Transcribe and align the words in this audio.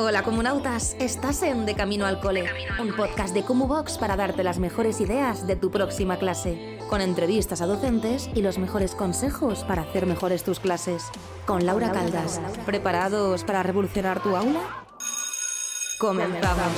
Hola 0.00 0.22
comunautas, 0.22 0.94
estás 1.00 1.42
en 1.42 1.66
De 1.66 1.74
Camino 1.74 2.06
al 2.06 2.20
Cole, 2.20 2.48
un 2.80 2.94
podcast 2.94 3.34
de 3.34 3.42
Box 3.42 3.98
para 3.98 4.14
darte 4.14 4.44
las 4.44 4.60
mejores 4.60 5.00
ideas 5.00 5.44
de 5.48 5.56
tu 5.56 5.72
próxima 5.72 6.18
clase, 6.18 6.78
con 6.88 7.00
entrevistas 7.00 7.62
a 7.62 7.66
docentes 7.66 8.30
y 8.32 8.42
los 8.42 8.58
mejores 8.58 8.94
consejos 8.94 9.64
para 9.64 9.82
hacer 9.82 10.06
mejores 10.06 10.44
tus 10.44 10.60
clases. 10.60 11.02
Con 11.46 11.66
Laura 11.66 11.90
Caldas, 11.90 12.40
¿preparados 12.64 13.42
para 13.42 13.64
revolucionar 13.64 14.22
tu 14.22 14.36
aula? 14.36 14.60
Comenzamos. 15.98 16.72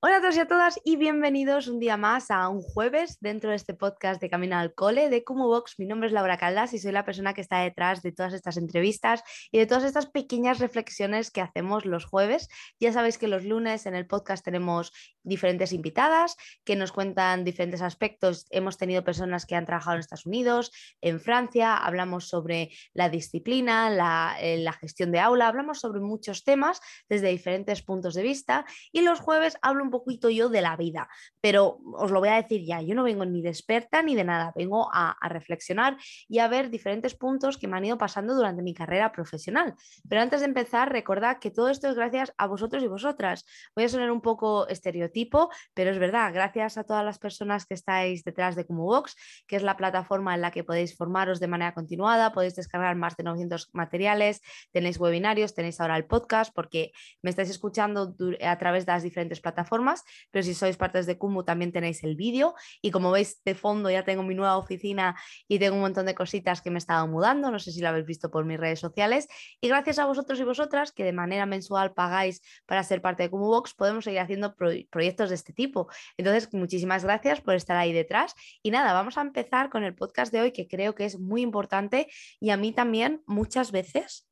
Hola 0.00 0.15
a 0.16 0.20
todos 0.20 0.36
y 0.36 0.40
a 0.40 0.48
todas 0.48 0.80
y 0.82 0.96
bienvenidos 0.96 1.68
un 1.68 1.78
día 1.78 1.98
más 1.98 2.30
a 2.30 2.48
un 2.48 2.62
jueves 2.62 3.18
dentro 3.20 3.50
de 3.50 3.56
este 3.56 3.74
podcast 3.74 4.18
de 4.18 4.30
Camino 4.30 4.56
al 4.56 4.72
Cole 4.72 5.10
de 5.10 5.22
Box. 5.26 5.74
Mi 5.76 5.84
nombre 5.84 6.06
es 6.06 6.14
Laura 6.14 6.38
Caldas 6.38 6.72
y 6.72 6.78
soy 6.78 6.92
la 6.92 7.04
persona 7.04 7.34
que 7.34 7.42
está 7.42 7.58
detrás 7.58 8.00
de 8.00 8.12
todas 8.12 8.32
estas 8.32 8.56
entrevistas 8.56 9.22
y 9.52 9.58
de 9.58 9.66
todas 9.66 9.84
estas 9.84 10.06
pequeñas 10.06 10.58
reflexiones 10.58 11.30
que 11.30 11.42
hacemos 11.42 11.84
los 11.84 12.06
jueves. 12.06 12.48
Ya 12.80 12.94
sabéis 12.94 13.18
que 13.18 13.28
los 13.28 13.44
lunes 13.44 13.84
en 13.84 13.94
el 13.94 14.06
podcast 14.06 14.42
tenemos 14.42 14.90
diferentes 15.22 15.74
invitadas 15.74 16.36
que 16.64 16.76
nos 16.76 16.92
cuentan 16.92 17.44
diferentes 17.44 17.82
aspectos. 17.82 18.46
Hemos 18.48 18.78
tenido 18.78 19.04
personas 19.04 19.44
que 19.44 19.54
han 19.54 19.66
trabajado 19.66 19.96
en 19.96 20.00
Estados 20.00 20.24
Unidos, 20.24 20.72
en 21.02 21.20
Francia, 21.20 21.76
hablamos 21.76 22.28
sobre 22.28 22.70
la 22.94 23.10
disciplina, 23.10 23.90
la, 23.90 24.36
eh, 24.40 24.56
la 24.56 24.72
gestión 24.72 25.12
de 25.12 25.18
aula, 25.18 25.48
hablamos 25.48 25.80
sobre 25.80 26.00
muchos 26.00 26.42
temas 26.42 26.80
desde 27.06 27.28
diferentes 27.28 27.82
puntos 27.82 28.14
de 28.14 28.22
vista 28.22 28.64
y 28.92 29.02
los 29.02 29.20
jueves 29.20 29.58
hablo 29.60 29.82
un 29.82 29.90
poquito 30.06 30.30
yo 30.30 30.48
de 30.48 30.62
la 30.62 30.76
vida, 30.76 31.08
pero 31.40 31.80
os 31.94 32.10
lo 32.12 32.20
voy 32.20 32.28
a 32.28 32.40
decir 32.40 32.64
ya, 32.64 32.80
yo 32.80 32.94
no 32.94 33.02
vengo 33.02 33.24
ni 33.24 33.42
de 33.42 33.48
experta 33.48 34.02
ni 34.02 34.14
de 34.14 34.22
nada, 34.22 34.52
vengo 34.54 34.88
a, 34.92 35.16
reflexionar 35.26 35.96
y 36.28 36.38
a 36.38 36.46
ver 36.46 36.70
diferentes 36.70 37.16
puntos 37.16 37.58
que 37.58 37.66
me 37.66 37.76
han 37.76 37.84
ido 37.84 37.98
pasando 37.98 38.34
durante 38.34 38.62
mi 38.62 38.74
carrera 38.74 39.10
profesional. 39.10 39.74
Pero 40.08 40.22
antes 40.22 40.40
de 40.40 40.46
empezar, 40.46 40.92
recordad 40.92 41.38
que 41.38 41.50
todo 41.50 41.68
esto 41.68 41.88
es 41.88 41.96
gracias 41.96 42.32
a 42.38 42.46
vosotros 42.46 42.82
y 42.84 42.86
vosotras. 42.86 43.44
Voy 43.74 43.84
a 43.84 43.88
sonar 43.88 44.12
un 44.12 44.20
poco 44.20 44.68
estereotipo, 44.68 45.50
pero 45.74 45.90
es 45.90 45.98
verdad, 45.98 46.32
gracias 46.32 46.78
a 46.78 46.84
todas 46.84 47.04
las 47.04 47.18
personas 47.18 47.66
que 47.66 47.74
estáis 47.74 48.22
detrás 48.22 48.54
de 48.54 48.64
Box, 48.68 49.16
que 49.48 49.56
es 49.56 49.64
la 49.64 49.76
plataforma 49.76 50.34
en 50.34 50.42
la 50.42 50.52
que 50.52 50.62
podéis 50.62 50.96
formaros 50.96 51.40
de 51.40 51.48
manera 51.48 51.74
continuada, 51.74 52.32
podéis 52.32 52.54
descargar 52.54 52.94
más 52.94 53.16
de 53.16 53.24
900 53.24 53.70
materiales, 53.72 54.40
tenéis 54.70 55.00
webinarios, 55.00 55.54
tenéis 55.54 55.80
ahora 55.80 55.96
el 55.96 56.06
podcast, 56.06 56.54
porque 56.54 56.92
me 57.22 57.30
estáis 57.30 57.50
escuchando 57.50 58.14
a 58.44 58.58
través 58.58 58.86
de 58.86 58.92
las 58.92 59.02
diferentes 59.02 59.40
plataformas 59.40 59.95
pero 60.30 60.42
si 60.42 60.54
sois 60.54 60.76
partes 60.76 61.06
de 61.06 61.18
Kumu 61.18 61.44
también 61.44 61.72
tenéis 61.72 62.02
el 62.04 62.16
vídeo. 62.16 62.54
Y 62.82 62.90
como 62.90 63.10
veis 63.10 63.42
de 63.44 63.54
fondo 63.54 63.90
ya 63.90 64.04
tengo 64.04 64.22
mi 64.22 64.34
nueva 64.34 64.56
oficina 64.56 65.16
y 65.48 65.58
tengo 65.58 65.76
un 65.76 65.82
montón 65.82 66.06
de 66.06 66.14
cositas 66.14 66.62
que 66.62 66.70
me 66.70 66.76
he 66.76 66.78
estado 66.78 67.06
mudando, 67.06 67.50
no 67.50 67.58
sé 67.58 67.72
si 67.72 67.80
lo 67.80 67.88
habéis 67.88 68.06
visto 68.06 68.30
por 68.30 68.44
mis 68.44 68.58
redes 68.58 68.80
sociales. 68.80 69.28
Y 69.60 69.68
gracias 69.68 69.98
a 69.98 70.06
vosotros 70.06 70.38
y 70.40 70.44
vosotras 70.44 70.92
que 70.92 71.04
de 71.04 71.12
manera 71.12 71.46
mensual 71.46 71.92
pagáis 71.92 72.42
para 72.66 72.82
ser 72.82 73.02
parte 73.02 73.24
de 73.24 73.30
Kumu 73.30 73.46
Box 73.46 73.74
podemos 73.74 74.04
seguir 74.04 74.20
haciendo 74.20 74.54
proyectos 74.54 75.28
de 75.28 75.34
este 75.34 75.52
tipo. 75.52 75.88
Entonces, 76.16 76.52
muchísimas 76.52 77.04
gracias 77.04 77.40
por 77.40 77.54
estar 77.54 77.76
ahí 77.76 77.92
detrás. 77.92 78.34
Y 78.62 78.70
nada, 78.70 78.92
vamos 78.92 79.18
a 79.18 79.20
empezar 79.20 79.70
con 79.70 79.84
el 79.84 79.94
podcast 79.94 80.32
de 80.32 80.40
hoy 80.40 80.52
que 80.52 80.68
creo 80.68 80.94
que 80.94 81.04
es 81.04 81.18
muy 81.18 81.42
importante 81.42 82.08
y 82.40 82.50
a 82.50 82.56
mí 82.56 82.72
también 82.72 83.22
muchas 83.26 83.72
veces 83.72 84.26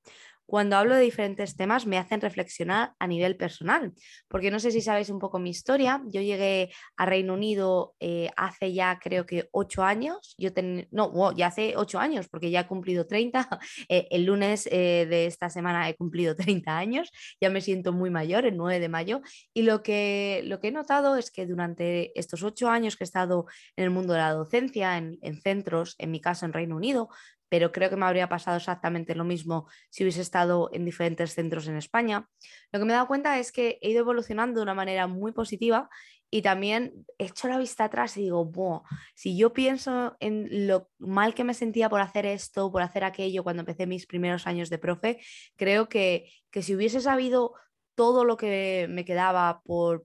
cuando 0.46 0.76
hablo 0.76 0.94
de 0.94 1.02
diferentes 1.02 1.56
temas 1.56 1.86
me 1.86 1.98
hacen 1.98 2.20
reflexionar 2.20 2.92
a 2.98 3.06
nivel 3.06 3.36
personal, 3.36 3.92
porque 4.28 4.50
no 4.50 4.58
sé 4.58 4.70
si 4.70 4.80
sabéis 4.80 5.10
un 5.10 5.18
poco 5.18 5.38
mi 5.38 5.50
historia, 5.50 6.02
yo 6.06 6.20
llegué 6.20 6.70
a 6.96 7.06
Reino 7.06 7.34
Unido 7.34 7.94
eh, 8.00 8.30
hace 8.36 8.72
ya 8.72 8.98
creo 8.98 9.26
que 9.26 9.48
ocho 9.52 9.82
años, 9.82 10.34
yo 10.38 10.50
no, 10.90 11.32
ya 11.32 11.48
hace 11.48 11.74
ocho 11.76 11.98
años, 11.98 12.28
porque 12.28 12.50
ya 12.50 12.60
he 12.60 12.66
cumplido 12.66 13.06
30, 13.06 13.48
eh, 13.88 14.06
el 14.10 14.24
lunes 14.24 14.68
eh, 14.70 15.06
de 15.08 15.26
esta 15.26 15.50
semana 15.50 15.88
he 15.88 15.96
cumplido 15.96 16.36
30 16.36 16.76
años, 16.76 17.10
ya 17.40 17.50
me 17.50 17.60
siento 17.60 17.92
muy 17.92 18.10
mayor, 18.10 18.44
el 18.44 18.56
9 18.56 18.80
de 18.80 18.88
mayo, 18.88 19.20
y 19.52 19.62
lo 19.62 19.82
que, 19.82 20.42
lo 20.44 20.60
que 20.60 20.68
he 20.68 20.72
notado 20.72 21.16
es 21.16 21.30
que 21.30 21.46
durante 21.46 22.18
estos 22.18 22.42
ocho 22.42 22.68
años 22.68 22.96
que 22.96 23.04
he 23.04 23.06
estado 23.06 23.46
en 23.76 23.84
el 23.84 23.90
mundo 23.90 24.12
de 24.12 24.20
la 24.20 24.32
docencia, 24.32 24.98
en, 24.98 25.18
en 25.22 25.40
centros, 25.40 25.94
en 25.98 26.10
mi 26.10 26.20
caso 26.20 26.46
en 26.46 26.52
Reino 26.52 26.76
Unido, 26.76 27.08
pero 27.48 27.72
creo 27.72 27.90
que 27.90 27.96
me 27.96 28.06
habría 28.06 28.28
pasado 28.28 28.56
exactamente 28.56 29.14
lo 29.14 29.24
mismo 29.24 29.68
si 29.90 30.04
hubiese 30.04 30.20
estado 30.20 30.70
en 30.72 30.84
diferentes 30.84 31.34
centros 31.34 31.68
en 31.68 31.76
España. 31.76 32.28
Lo 32.72 32.78
que 32.78 32.84
me 32.84 32.92
he 32.92 32.96
dado 32.96 33.06
cuenta 33.06 33.38
es 33.38 33.52
que 33.52 33.78
he 33.80 33.90
ido 33.90 34.00
evolucionando 34.00 34.60
de 34.60 34.64
una 34.64 34.74
manera 34.74 35.06
muy 35.06 35.32
positiva 35.32 35.88
y 36.30 36.42
también 36.42 37.06
he 37.18 37.26
hecho 37.26 37.46
la 37.46 37.58
vista 37.58 37.84
atrás 37.84 38.16
y 38.16 38.22
digo, 38.22 38.82
si 39.14 39.36
yo 39.36 39.52
pienso 39.52 40.16
en 40.18 40.66
lo 40.66 40.90
mal 40.98 41.32
que 41.32 41.44
me 41.44 41.54
sentía 41.54 41.88
por 41.88 42.00
hacer 42.00 42.26
esto, 42.26 42.72
por 42.72 42.82
hacer 42.82 43.04
aquello 43.04 43.44
cuando 43.44 43.60
empecé 43.60 43.86
mis 43.86 44.06
primeros 44.06 44.48
años 44.48 44.68
de 44.68 44.78
profe, 44.78 45.20
creo 45.54 45.88
que, 45.88 46.28
que 46.50 46.62
si 46.62 46.74
hubiese 46.74 47.00
sabido 47.00 47.54
todo 47.94 48.24
lo 48.24 48.36
que 48.36 48.86
me 48.90 49.04
quedaba 49.04 49.62
por, 49.64 50.04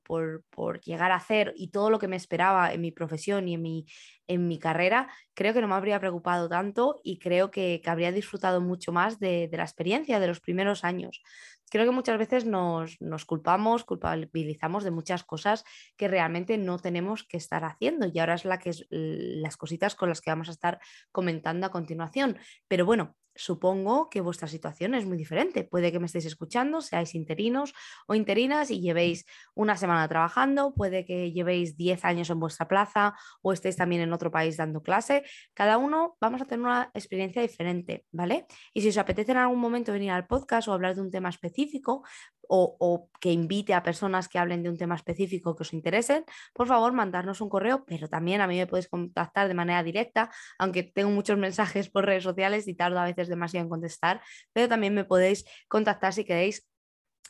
llegar 0.82 1.12
a 1.12 1.16
hacer 1.16 1.54
y 1.56 1.70
todo 1.70 1.90
lo 1.90 2.00
que 2.00 2.08
me 2.08 2.16
esperaba 2.16 2.74
en 2.74 2.82
mi 2.82 2.92
profesión 2.92 3.48
y 3.48 3.56
en 3.56 3.62
mi, 3.62 3.86
en 4.28 4.48
mi 4.48 4.60
carrera, 4.60 5.10
creo 5.34 5.54
que 5.54 5.62
no 5.62 5.68
me 5.68 5.76
habría 5.76 6.00
preocupado 6.00 6.50
tanto 6.50 7.00
y 7.04 7.20
creo 7.20 7.52
que, 7.52 7.82
habría 7.86 8.12
disfrutado 8.12 8.62
mucho 8.62 8.92
más 8.92 9.20
de, 9.20 9.48
de, 9.48 9.58
la 9.58 9.64
experiencia 9.64 10.20
de 10.20 10.28
los 10.28 10.40
primeros 10.40 10.84
años 10.84 11.22
creo 11.70 11.86
que 11.86 11.92
muchas 11.92 12.18
veces 12.18 12.46
nos, 12.46 12.98
culpamos, 13.26 13.84
culpabilizamos 13.84 14.84
de 14.84 14.92
muchas 14.92 15.24
cosas 15.24 15.64
que 15.96 16.08
realmente 16.08 16.58
no 16.58 16.80
tenemos 16.80 17.24
que 17.24 17.38
estar 17.38 17.64
haciendo 17.64 18.08
y 18.12 18.20
ahora 18.20 18.34
es 18.36 18.46
la 18.46 18.60
que 18.60 18.72
es 18.72 18.88
las 18.90 19.58
cositas 19.58 19.96
con 19.96 20.10
las 20.10 20.22
que 20.22 20.32
vamos 20.32 20.50
a 20.50 20.54
estar 20.54 20.80
comentando 21.12 21.68
a 21.68 21.72
continuación. 21.72 22.38
Pero 22.68 22.86
bueno, 22.86 23.16
supongo 23.40 24.10
que 24.10 24.20
vuestra 24.20 24.48
situación 24.48 24.94
es 24.94 25.06
muy 25.06 25.18
diferente. 25.18 25.64
Puede 25.64 25.92
que 25.92 26.00
me 26.00 26.08
estéis 26.08 26.26
escuchando, 26.26 26.82
seáis 26.82 27.16
interinos 27.16 27.74
o 28.06 28.14
interinas 28.14 28.70
y 28.70 28.82
llevéis 28.82 29.26
una 29.56 29.78
semana 29.78 30.08
trabajando, 30.10 30.74
puede 30.74 31.06
que 31.06 31.32
llevéis 31.32 31.78
10 31.78 32.04
años 32.04 32.30
en 32.30 32.40
vuestra 32.40 32.68
plaza 32.68 33.16
o 33.42 33.54
estéis 33.54 33.78
también 33.78 34.02
en 34.02 34.12
otro 34.12 34.30
país 34.30 34.58
dando 34.58 34.84
clase. 34.84 35.24
Cada 35.54 35.78
uno 35.78 36.18
vamos 36.20 36.42
a 36.42 36.46
tener 36.46 36.66
una 36.66 36.92
experiencia 36.94 37.42
diferente, 37.42 38.06
¿vale? 38.12 38.46
Y 38.74 38.82
si 38.82 38.90
os 38.90 38.98
apetece 38.98 39.32
en 39.32 39.38
algún 39.38 39.60
momento 39.60 39.94
venir 39.94 40.12
al 40.12 40.28
podcast 40.28 40.68
o 40.68 40.74
hablar 40.74 40.96
de 40.96 41.02
un 41.02 41.12
tema 41.12 41.30
específico, 41.30 42.04
o, 42.50 43.10
que 43.22 43.32
invite 43.32 43.74
a 43.74 43.84
personas 43.84 44.28
que 44.28 44.40
hablen 44.40 44.64
de 44.64 44.70
un 44.70 44.78
tema 44.78 44.96
específico 44.96 45.56
que 45.56 45.64
os 45.64 45.74
interesen, 45.74 46.26
por 46.54 46.68
favor, 46.68 46.94
mandarnos 46.94 47.42
un 47.42 47.50
correo, 47.50 47.86
pero 47.86 48.08
también 48.10 48.42
a 48.42 48.48
mí 48.48 48.58
me 48.58 48.68
podéis 48.68 48.90
contactar 48.90 49.48
de 49.48 49.54
manera 49.54 49.84
directa, 49.84 50.32
aunque 50.58 50.84
tengo 50.84 51.12
muchos 51.12 51.38
mensajes 51.46 51.90
por 51.90 52.06
redes 52.06 52.24
sociales 52.24 52.68
y 52.68 52.74
tardo 52.74 53.00
a 53.00 53.06
veces 53.06 53.30
demasiado 53.30 53.66
en 53.66 53.70
contestar, 53.70 54.22
pero 54.52 54.68
también 54.68 54.94
me 54.94 55.06
podéis 55.06 55.46
contactar 55.68 56.14
si 56.14 56.26
queréis 56.26 56.68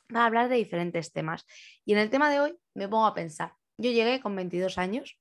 para 0.08 0.25
hablar 0.25 0.50
de 0.50 0.56
diferentes 0.56 1.12
temas. 1.12 1.46
Y 1.85 1.94
en 1.94 2.00
el 2.00 2.09
tema 2.09 2.31
de 2.31 2.40
hoy 2.40 2.58
me 2.74 2.88
pongo 2.88 3.06
a 3.06 3.13
pensar, 3.13 3.53
yo 3.78 3.91
llegué 3.91 4.22
con 4.22 4.35
22 4.35 4.78
años, 4.78 5.19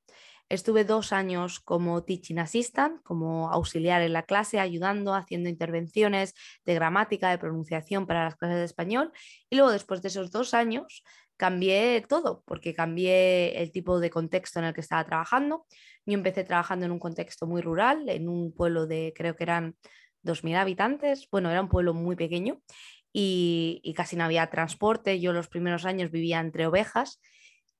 Estuve 0.48 0.84
dos 0.84 1.12
años 1.12 1.60
como 1.60 2.04
teaching 2.04 2.38
assistant, 2.38 3.02
como 3.02 3.50
auxiliar 3.50 4.00
en 4.00 4.14
la 4.14 4.22
clase, 4.22 4.58
ayudando, 4.58 5.14
haciendo 5.14 5.50
intervenciones 5.50 6.34
de 6.64 6.74
gramática, 6.74 7.30
de 7.30 7.38
pronunciación 7.38 8.06
para 8.06 8.24
las 8.24 8.36
clases 8.36 8.58
de 8.58 8.64
español. 8.64 9.12
Y 9.50 9.56
luego, 9.56 9.70
después 9.70 10.00
de 10.00 10.08
esos 10.08 10.30
dos 10.30 10.54
años, 10.54 11.02
cambié 11.36 12.02
todo, 12.08 12.42
porque 12.46 12.74
cambié 12.74 13.60
el 13.60 13.70
tipo 13.72 14.00
de 14.00 14.08
contexto 14.08 14.58
en 14.58 14.66
el 14.66 14.74
que 14.74 14.80
estaba 14.80 15.04
trabajando. 15.04 15.66
Yo 16.06 16.14
empecé 16.14 16.44
trabajando 16.44 16.86
en 16.86 16.92
un 16.92 16.98
contexto 16.98 17.46
muy 17.46 17.60
rural, 17.60 18.08
en 18.08 18.28
un 18.28 18.52
pueblo 18.52 18.86
de, 18.86 19.12
creo 19.14 19.36
que 19.36 19.44
eran 19.44 19.76
2.000 20.22 20.56
habitantes. 20.56 21.28
Bueno, 21.30 21.50
era 21.50 21.60
un 21.60 21.68
pueblo 21.68 21.92
muy 21.92 22.16
pequeño 22.16 22.62
y, 23.12 23.80
y 23.84 23.92
casi 23.92 24.16
no 24.16 24.24
había 24.24 24.48
transporte. 24.48 25.20
Yo 25.20 25.34
los 25.34 25.48
primeros 25.48 25.84
años 25.84 26.10
vivía 26.10 26.40
entre 26.40 26.66
ovejas 26.66 27.20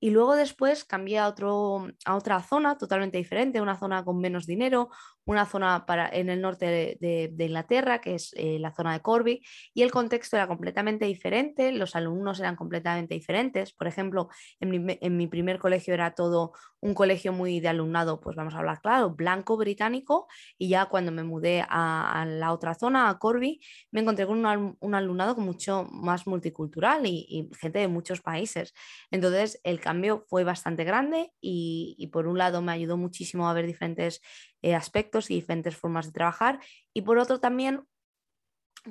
y 0.01 0.11
luego 0.11 0.37
después 0.37 0.85
cambié 0.85 1.19
a, 1.19 1.29
otro, 1.29 1.89
a 2.05 2.17
otra 2.17 2.43
zona 2.43 2.79
totalmente 2.79 3.19
diferente, 3.19 3.61
una 3.61 3.79
zona 3.79 4.05
con 4.05 4.19
menos 4.21 4.47
dinero, 4.47 4.91
una 5.29 5.45
zona 5.45 5.85
para, 5.85 6.09
en 6.09 6.31
el 6.31 6.41
norte 6.41 6.97
de, 6.99 7.45
Inglaterra, 7.45 8.01
que 8.01 8.15
es 8.15 8.33
eh, 8.35 8.59
la 8.59 8.73
zona 8.73 8.95
de 8.95 9.01
Corby, 9.01 9.43
y 9.75 9.83
el 9.83 9.91
contexto 9.91 10.37
era 10.37 10.49
completamente 10.49 11.05
diferente, 11.05 11.71
los 11.71 11.95
alumnos 11.95 12.41
eran 12.41 12.57
completamente 12.57 13.15
diferentes. 13.15 13.75
Por 13.75 13.87
ejemplo, 13.87 14.31
en 14.59 15.17
mi, 15.17 15.27
primer 15.27 15.59
colegio 15.59 15.93
era 15.93 16.15
todo 16.15 16.53
un 16.81 16.95
colegio 16.95 17.35
muy 17.35 17.61
de 17.61 17.69
alumnado, 17.69 18.21
pues 18.21 18.37
vamos 18.37 18.55
a 18.55 18.59
hablar 18.59 18.81
claro, 18.81 19.11
blanco 19.11 19.59
británico, 19.59 20.29
y 20.57 20.71
ya 20.71 20.87
cuando 20.87 21.13
me 21.13 21.25
mudé 21.25 21.63
a, 21.69 22.25
la 22.27 22.55
otra 22.55 22.75
zona, 22.75 23.11
a 23.11 23.19
Corby, 23.19 23.61
me 23.91 24.01
encontré 24.01 24.27
con 24.27 24.39
un, 24.47 24.95
alumnado 24.95 25.37
mucho 25.37 25.85
más 25.93 26.27
multicultural 26.27 27.05
y, 27.05 27.27
y, 27.29 27.51
gente 27.55 27.81
de 27.81 27.89
muchos 27.89 28.23
países. 28.23 28.73
Entonces, 29.11 29.61
el 29.63 29.79
cambio 29.79 30.25
fue 30.27 30.43
bastante 30.45 30.85
grande 30.85 31.33
y, 31.39 31.97
y 31.99 32.07
por 32.07 32.27
un 32.27 32.39
lado 32.39 32.63
me 32.63 32.73
ayudó 32.73 32.97
muchísimo 32.97 33.47
a 33.47 33.53
ver 33.53 33.67
diferentes 33.67 34.23
eh, 34.63 34.75
aspectos 34.75 35.31
y 35.31 35.35
diferentes 35.35 35.77
formas 35.77 36.07
de 36.07 36.13
trabajar. 36.13 36.61
Y 36.93 37.03
por 37.03 37.19
otro 37.19 37.41
también 37.41 37.83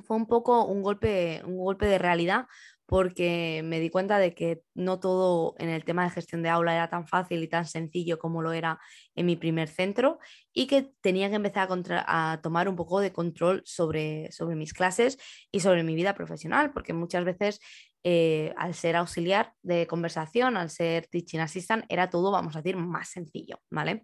fue 0.04 0.18
un 0.18 0.28
poco 0.28 0.66
un 0.66 0.82
golpe, 0.82 1.42
un 1.46 1.58
golpe 1.58 1.86
de 1.86 1.98
realidad 1.98 2.48
porque 2.88 3.62
me 3.66 3.82
di 3.82 3.90
cuenta 3.90 4.18
de 4.18 4.34
que 4.34 4.62
no 4.74 5.00
todo 5.00 5.56
en 5.60 5.70
el 5.70 5.84
tema 5.84 6.06
de 6.06 6.10
gestión 6.10 6.42
de 6.42 6.50
aula 6.50 6.74
era 6.74 6.90
tan 6.90 7.06
fácil 7.06 7.44
y 7.44 7.50
tan 7.50 7.66
sencillo 7.66 8.18
como 8.18 8.42
lo 8.42 8.54
era 8.54 8.80
en 9.14 9.26
mi 9.26 9.36
primer 9.36 9.68
centro 9.68 10.20
y 10.54 10.68
que 10.68 10.94
tenía 11.02 11.30
que 11.30 11.36
empezar 11.36 11.68
a, 12.08 12.40
tomar 12.42 12.70
un 12.70 12.78
poco 12.78 13.02
de 13.02 13.12
control 13.12 13.62
sobre, 13.66 14.32
sobre 14.32 14.56
mis 14.56 14.74
clases 14.74 15.20
y 15.52 15.60
sobre 15.60 15.84
mi 15.84 15.96
vida 15.96 16.16
profesional, 16.16 16.72
porque 16.72 16.94
muchas 16.94 17.26
veces 17.26 17.60
eh, 18.04 18.54
al 18.58 18.74
ser 18.74 18.96
auxiliar 18.96 19.54
de 19.62 19.88
conversación, 19.88 20.58
al 20.58 20.70
ser 20.70 21.08
teaching 21.08 21.40
assistant, 21.40 21.86
era 21.90 22.10
todo, 22.10 22.32
vamos 22.32 22.56
a 22.56 22.62
decir, 22.62 22.78
más 22.78 23.10
sencillo, 23.10 23.60
¿vale? 23.70 24.04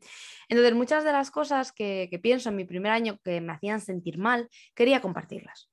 Entonces, 0.50 0.74
muchas 0.74 1.04
de 1.04 1.12
las 1.12 1.32
cosas 1.32 1.72
que, 1.72 2.08
que 2.10 2.20
pienso 2.20 2.50
en 2.50 2.56
mi 2.56 2.66
primer 2.66 2.92
año 2.92 3.18
que 3.24 3.42
me 3.42 3.54
hacían 3.54 3.80
sentir 3.80 4.18
mal, 4.18 4.50
quería 4.76 5.02
compartirlas 5.02 5.70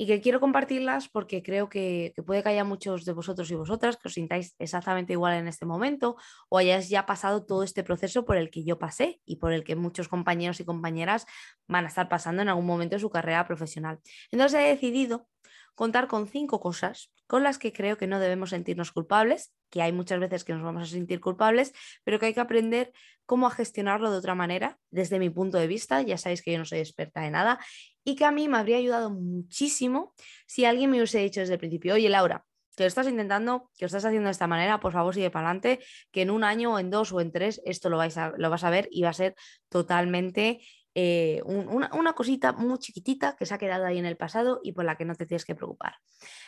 y 0.00 0.06
que 0.06 0.22
quiero 0.22 0.40
compartirlas 0.40 1.10
porque 1.10 1.42
creo 1.42 1.68
que, 1.68 2.14
puede 2.24 2.42
que 2.42 2.48
haya 2.48 2.64
muchos 2.64 3.04
de 3.04 3.12
vosotros 3.12 3.50
y 3.50 3.54
vosotras 3.54 3.98
que 3.98 4.08
os 4.08 4.14
sintáis 4.14 4.54
exactamente 4.58 5.12
igual 5.12 5.34
en 5.34 5.46
este 5.46 5.66
momento 5.66 6.16
o 6.48 6.56
hayáis 6.56 6.88
ya 6.88 7.04
pasado 7.04 7.44
todo 7.44 7.62
este 7.64 7.84
proceso 7.84 8.24
por 8.24 8.38
el 8.38 8.48
que 8.48 8.64
yo 8.64 8.78
pasé 8.78 9.20
y 9.26 9.36
por 9.36 9.52
el 9.52 9.62
que 9.62 9.76
muchos 9.76 10.08
compañeros 10.08 10.58
y 10.58 10.64
compañeras 10.64 11.26
van 11.68 11.84
a 11.84 11.88
estar 11.88 12.08
pasando 12.08 12.40
en 12.40 12.48
algún 12.48 12.64
momento 12.64 12.96
de 12.96 13.00
su 13.00 13.10
carrera 13.10 13.46
profesional. 13.46 13.98
Entonces 14.30 14.60
he 14.60 14.68
decidido 14.68 15.28
contar 15.74 16.06
con 16.08 16.28
cinco 16.28 16.60
cosas 16.60 17.10
con 17.30 17.44
las 17.44 17.58
que 17.58 17.72
creo 17.72 17.96
que 17.96 18.08
no 18.08 18.18
debemos 18.18 18.50
sentirnos 18.50 18.90
culpables, 18.90 19.52
que 19.70 19.82
hay 19.82 19.92
muchas 19.92 20.18
veces 20.18 20.42
que 20.42 20.52
nos 20.52 20.64
vamos 20.64 20.82
a 20.82 20.86
sentir 20.86 21.20
culpables, 21.20 21.72
pero 22.02 22.18
que 22.18 22.26
hay 22.26 22.34
que 22.34 22.40
aprender 22.40 22.92
cómo 23.24 23.46
a 23.46 23.52
gestionarlo 23.52 24.10
de 24.10 24.18
otra 24.18 24.34
manera, 24.34 24.80
desde 24.90 25.20
mi 25.20 25.30
punto 25.30 25.56
de 25.56 25.68
vista, 25.68 26.02
ya 26.02 26.18
sabéis 26.18 26.42
que 26.42 26.50
yo 26.50 26.58
no 26.58 26.64
soy 26.64 26.80
experta 26.80 27.20
de 27.20 27.30
nada, 27.30 27.60
y 28.02 28.16
que 28.16 28.24
a 28.24 28.32
mí 28.32 28.48
me 28.48 28.58
habría 28.58 28.78
ayudado 28.78 29.10
muchísimo 29.10 30.12
si 30.48 30.64
alguien 30.64 30.90
me 30.90 30.96
hubiese 30.96 31.20
dicho 31.20 31.38
desde 31.38 31.52
el 31.52 31.60
principio, 31.60 31.94
oye 31.94 32.08
Laura, 32.08 32.44
que 32.76 32.82
lo 32.82 32.88
estás 32.88 33.06
intentando, 33.06 33.70
que 33.76 33.84
lo 33.84 33.86
estás 33.86 34.04
haciendo 34.04 34.26
de 34.26 34.32
esta 34.32 34.48
manera, 34.48 34.80
por 34.80 34.92
favor 34.92 35.14
sigue 35.14 35.30
para 35.30 35.46
adelante, 35.46 35.78
que 36.10 36.22
en 36.22 36.30
un 36.30 36.42
año 36.42 36.74
o 36.74 36.78
en 36.80 36.90
dos 36.90 37.12
o 37.12 37.20
en 37.20 37.30
tres 37.30 37.62
esto 37.64 37.90
lo, 37.90 37.98
vais 37.98 38.16
a, 38.16 38.32
lo 38.36 38.50
vas 38.50 38.64
a 38.64 38.70
ver 38.70 38.88
y 38.90 39.02
va 39.02 39.10
a 39.10 39.12
ser 39.12 39.36
totalmente 39.68 40.60
eh, 40.94 41.40
una, 41.44 42.12
cosita 42.14 42.52
muy 42.52 42.78
chiquitita 42.78 43.36
que 43.36 43.46
se 43.46 43.54
ha 43.54 43.58
quedado 43.58 43.86
ahí 43.86 43.98
en 43.98 44.06
el 44.06 44.16
pasado 44.16 44.60
y 44.62 44.72
por 44.72 44.84
la 44.84 44.96
que 44.96 45.04
no 45.04 45.14
te 45.14 45.26
tienes 45.26 45.44
que 45.44 45.54
preocupar. 45.54 45.94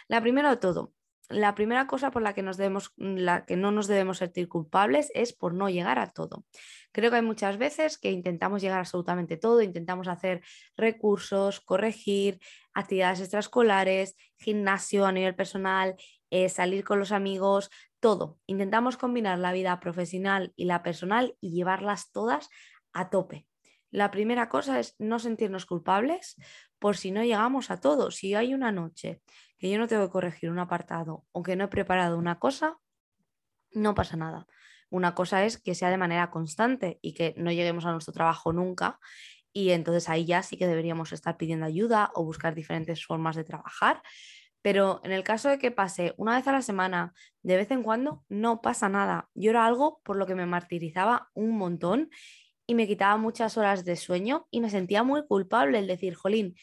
La 0.08 0.20
primera 0.20 0.50
de 0.50 0.56
todo, 0.56 0.92
la 1.28 1.54
primera 1.54 1.86
cosa 1.86 2.10
por 2.10 2.22
la 2.22 2.34
que, 2.34 2.42
nos 2.42 2.56
debemos, 2.56 2.92
la 2.96 3.44
que 3.46 3.56
no 3.56 3.70
nos 3.70 3.86
debemos 3.86 4.18
sentir 4.18 4.48
culpables 4.48 5.10
es 5.14 5.32
por 5.32 5.54
no 5.54 5.70
llegar 5.70 5.98
a 5.98 6.10
todo. 6.10 6.44
Creo 6.90 7.10
que 7.10 7.16
hay 7.16 7.22
muchas 7.22 7.56
veces 7.56 7.98
que 7.98 8.10
intentamos 8.10 8.60
llegar 8.60 8.78
a 8.78 8.80
absolutamente 8.80 9.36
todo, 9.36 9.62
intentamos 9.62 10.08
hacer 10.08 10.42
recursos, 10.76 11.60
corregir, 11.60 12.40
actividades 12.74 13.20
extraescolares, 13.20 14.16
gimnasio 14.38 15.06
a 15.06 15.12
nivel 15.12 15.34
personal, 15.34 15.96
eh, 16.30 16.48
salir 16.48 16.84
con 16.84 16.98
los 16.98 17.12
amigos, 17.12 17.70
todo. 18.00 18.38
Intentamos 18.46 18.96
combinar 18.96 19.38
la 19.38 19.52
vida 19.52 19.78
profesional 19.80 20.52
y 20.56 20.64
la 20.64 20.82
personal 20.82 21.36
y 21.40 21.52
llevarlas 21.52 22.10
todas 22.10 22.48
a 22.92 23.08
tope. 23.08 23.46
La 23.92 24.10
primera 24.10 24.48
cosa 24.48 24.80
es 24.80 24.96
no 24.98 25.18
sentirnos 25.18 25.66
culpables 25.66 26.36
por 26.78 26.96
si 26.96 27.10
no 27.10 27.22
llegamos 27.22 27.70
a 27.70 27.78
todo. 27.78 28.10
Si 28.10 28.34
hay 28.34 28.54
una 28.54 28.72
noche 28.72 29.20
que 29.58 29.70
yo 29.70 29.78
no 29.78 29.86
tengo 29.86 30.06
que 30.06 30.12
corregir 30.12 30.50
un 30.50 30.58
apartado 30.58 31.26
o 31.30 31.42
que 31.42 31.56
no 31.56 31.64
he 31.64 31.68
preparado 31.68 32.16
una 32.16 32.38
cosa, 32.38 32.78
no 33.70 33.94
pasa 33.94 34.16
nada. 34.16 34.46
Una 34.88 35.14
cosa 35.14 35.44
es 35.44 35.58
que 35.58 35.74
sea 35.74 35.90
de 35.90 35.98
manera 35.98 36.30
constante 36.30 36.98
y 37.02 37.12
que 37.12 37.34
no 37.36 37.52
lleguemos 37.52 37.84
a 37.84 37.92
nuestro 37.92 38.14
trabajo 38.14 38.52
nunca. 38.52 38.98
Y 39.52 39.70
entonces 39.70 40.08
ahí 40.08 40.24
ya 40.24 40.42
sí 40.42 40.56
que 40.56 40.66
deberíamos 40.66 41.12
estar 41.12 41.36
pidiendo 41.36 41.66
ayuda 41.66 42.10
o 42.14 42.24
buscar 42.24 42.54
diferentes 42.54 43.04
formas 43.04 43.36
de 43.36 43.44
trabajar. 43.44 44.02
Pero 44.62 45.00
en 45.04 45.12
el 45.12 45.22
caso 45.22 45.50
de 45.50 45.58
que 45.58 45.70
pase 45.70 46.14
una 46.16 46.36
vez 46.36 46.48
a 46.48 46.52
la 46.52 46.62
semana, 46.62 47.12
de 47.42 47.56
vez 47.56 47.70
en 47.70 47.82
cuando, 47.82 48.24
no 48.30 48.62
pasa 48.62 48.88
nada. 48.88 49.28
Yo 49.34 49.50
era 49.50 49.66
algo 49.66 50.00
por 50.02 50.16
lo 50.16 50.26
que 50.26 50.34
me 50.34 50.46
martirizaba 50.46 51.30
un 51.34 51.58
montón 51.58 52.10
y 52.72 52.74
me 52.74 52.86
quitaba 52.86 53.19
muchas 53.19 53.58
horas 53.58 53.84
de 53.84 53.96
sueño 53.96 54.46
y 54.50 54.62
me 54.62 54.70
sentía 54.70 55.02
muy 55.02 55.26
culpable 55.26 55.78
el 55.78 55.86
decir, 55.86 56.14
jolín, 56.14 56.56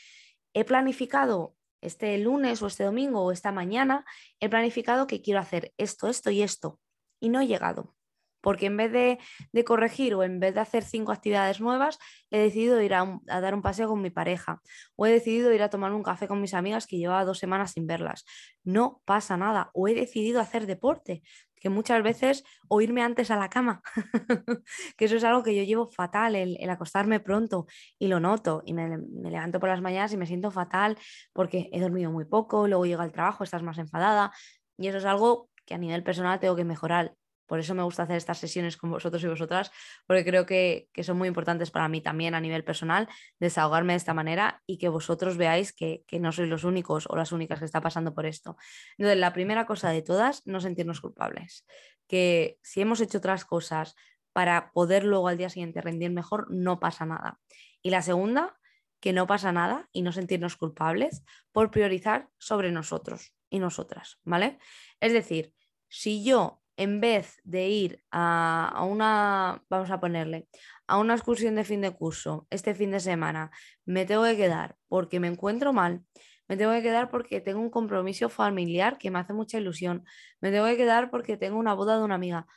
he 0.56 0.66
planificado 0.66 1.56
este 1.82 2.18
lunes 2.18 2.64
o 2.64 2.68
este 2.68 2.84
domingo 2.84 3.22
o 3.22 3.32
esta 3.32 3.52
mañana, 3.52 4.06
he 4.40 4.50
planificado 4.50 5.06
que 5.06 5.22
quiero 5.22 5.40
hacer 5.40 5.72
esto, 5.78 6.08
esto 6.08 6.32
y 6.32 6.42
esto 6.42 6.80
y 7.20 7.30
no 7.30 7.42
he 7.42 7.46
llegado. 7.46 7.96
Porque 8.42 8.66
en 8.66 8.78
vez 8.78 8.92
de, 8.92 9.20
corregir 9.64 10.16
o 10.16 10.24
en 10.24 10.40
vez 10.40 10.56
de 10.56 10.62
hacer 10.62 10.84
cinco 10.84 11.12
actividades 11.12 11.62
nuevas, 11.62 12.00
he 12.32 12.40
decidido 12.40 12.82
ir 12.82 12.96
a, 12.96 13.20
a, 13.28 13.40
dar 13.40 13.54
un 13.54 13.62
paseo 13.62 13.88
con 13.88 14.02
mi 14.02 14.10
pareja 14.10 14.64
o 14.96 15.06
he 15.06 15.12
decidido 15.12 15.54
ir 15.54 15.62
a 15.62 15.70
tomar 15.70 15.92
un 15.92 16.02
café 16.02 16.28
con 16.28 16.42
mis 16.42 16.56
amigas 16.56 16.88
que 16.88 16.98
llevaba 16.98 17.24
dos 17.24 17.38
semanas 17.38 17.74
sin 17.74 17.86
verlas. 17.86 18.26
No 18.64 19.04
pasa 19.06 19.38
nada. 19.38 19.70
O 19.74 19.88
he 19.88 19.94
decidido 19.94 20.40
hacer 20.42 20.66
deporte 20.66 21.22
que 21.60 21.70
muchas 21.70 22.02
veces 22.04 22.44
o 22.68 22.82
irme 22.82 23.02
antes 23.02 23.32
a 23.32 23.36
la 23.36 23.50
cama, 23.50 23.82
que 24.98 25.06
eso 25.06 25.16
es 25.16 25.24
algo 25.24 25.44
que 25.44 25.56
yo 25.56 25.64
llevo 25.64 25.90
fatal, 25.90 26.36
el, 26.36 26.70
acostarme 26.70 27.20
pronto 27.20 27.68
y 27.98 28.08
lo 28.08 28.20
noto 28.20 28.62
y 28.66 28.74
me, 28.74 28.98
levanto 29.30 29.60
por 29.60 29.70
las 29.70 29.82
mañanas 29.82 30.14
y 30.14 30.18
me 30.18 30.26
siento 30.26 30.52
fatal 30.52 30.98
porque 31.34 31.70
he 31.72 31.80
dormido 31.80 32.12
muy 32.12 32.26
poco, 32.26 32.68
luego 32.68 32.86
llego 32.86 33.02
al 33.02 33.12
trabajo, 33.12 33.44
estás 33.44 33.64
más 33.64 33.78
enfadada 33.78 34.32
y 34.78 34.88
eso 34.88 34.98
es 34.98 35.06
algo 35.06 35.50
que 35.66 35.74
a 35.76 35.78
nivel 35.78 36.04
personal 36.04 36.40
tengo 36.40 36.56
que 36.56 36.66
mejorar. 36.66 37.16
Por 37.50 37.60
eso 37.60 37.74
me 37.74 37.82
gusta 37.82 38.04
hacer 38.04 38.16
estas 38.16 38.38
sesiones 38.38 38.78
con 38.78 38.92
vosotros 38.92 39.24
y 39.24 39.28
vosotras, 39.28 39.72
porque 40.06 40.24
creo 40.24 40.46
que, 40.46 40.88
son 41.02 41.18
muy 41.18 41.28
importantes 41.28 41.72
para 41.72 41.90
mí 41.90 42.00
también 42.00 42.36
a 42.36 42.40
nivel 42.40 42.64
personal, 42.64 43.10
desahogarme 43.40 43.94
de 43.94 43.98
esta 43.98 44.14
manera 44.14 44.62
y 44.68 44.78
que 44.78 44.88
vosotros 44.88 45.36
veáis 45.36 45.74
que, 45.74 46.06
no 46.20 46.32
sois 46.32 46.48
los 46.48 46.64
únicos 46.64 47.08
o 47.10 47.16
las 47.16 47.32
únicas 47.32 47.58
que 47.58 47.66
está 47.66 47.82
pasando 47.82 48.14
por 48.14 48.28
esto. 48.28 48.56
Entonces, 48.98 49.18
la 49.18 49.34
primera 49.34 49.66
cosa 49.66 49.90
de 49.90 50.04
todas, 50.04 50.46
no 50.46 50.62
sentirnos 50.62 51.02
culpables. 51.02 51.66
Que 52.08 52.60
si 52.62 52.82
hemos 52.82 53.02
hecho 53.02 53.18
otras 53.18 53.46
cosas 53.46 53.96
para 54.32 54.72
poder 54.72 55.04
luego 55.04 55.28
al 55.28 55.38
día 55.38 55.50
siguiente 55.50 55.82
rendir 55.82 56.12
mejor, 56.12 56.46
no 56.52 56.80
pasa 56.80 57.08
nada. 57.08 57.40
Y 57.82 57.90
la 57.90 58.04
segunda, 58.04 58.60
que 59.00 59.12
no 59.12 59.26
pasa 59.26 59.52
nada 59.52 59.90
y 59.92 60.04
no 60.04 60.12
sentirnos 60.12 60.56
culpables 60.56 61.24
por 61.52 61.72
priorizar 61.72 62.30
sobre 62.38 62.72
nosotros 62.72 63.34
y 63.50 63.58
nosotras, 63.58 64.20
¿vale? 64.24 64.60
Es 65.00 65.14
decir, 65.14 65.54
si 65.88 66.24
yo 66.24 66.62
en 66.80 67.02
vez 67.02 67.42
de 67.44 67.68
ir 67.68 68.04
a, 68.10 68.86
una, 68.90 69.62
vamos 69.70 69.92
a 69.92 70.00
ponerle, 70.00 70.48
a 70.88 70.98
una 70.98 71.14
excursión 71.14 71.56
de 71.56 71.66
fin 71.66 71.82
de 71.82 71.92
curso 71.92 72.48
este 72.50 72.74
fin 72.74 72.92
de 72.92 73.02
semana, 73.02 73.52
me 73.86 74.06
tengo 74.06 74.24
que 74.24 74.38
quedar 74.38 74.78
porque 74.88 75.20
me 75.20 75.28
encuentro 75.28 75.74
mal, 75.74 76.06
me 76.48 76.56
tengo 76.56 76.72
que 76.72 76.82
quedar 76.82 77.12
porque 77.12 77.42
tengo 77.42 77.60
un 77.60 77.70
compromiso 77.70 78.30
familiar 78.30 78.98
que 78.98 79.12
me 79.12 79.20
hace 79.20 79.34
mucha 79.34 79.58
ilusión, 79.58 80.06
me 80.40 80.52
tengo 80.52 80.68
que 80.68 80.78
quedar 80.78 81.12
porque 81.12 81.36
tengo 81.36 81.60
una 81.60 81.74
boda 81.74 81.98
de 81.98 82.04
una 82.06 82.16
amiga. 82.16 82.48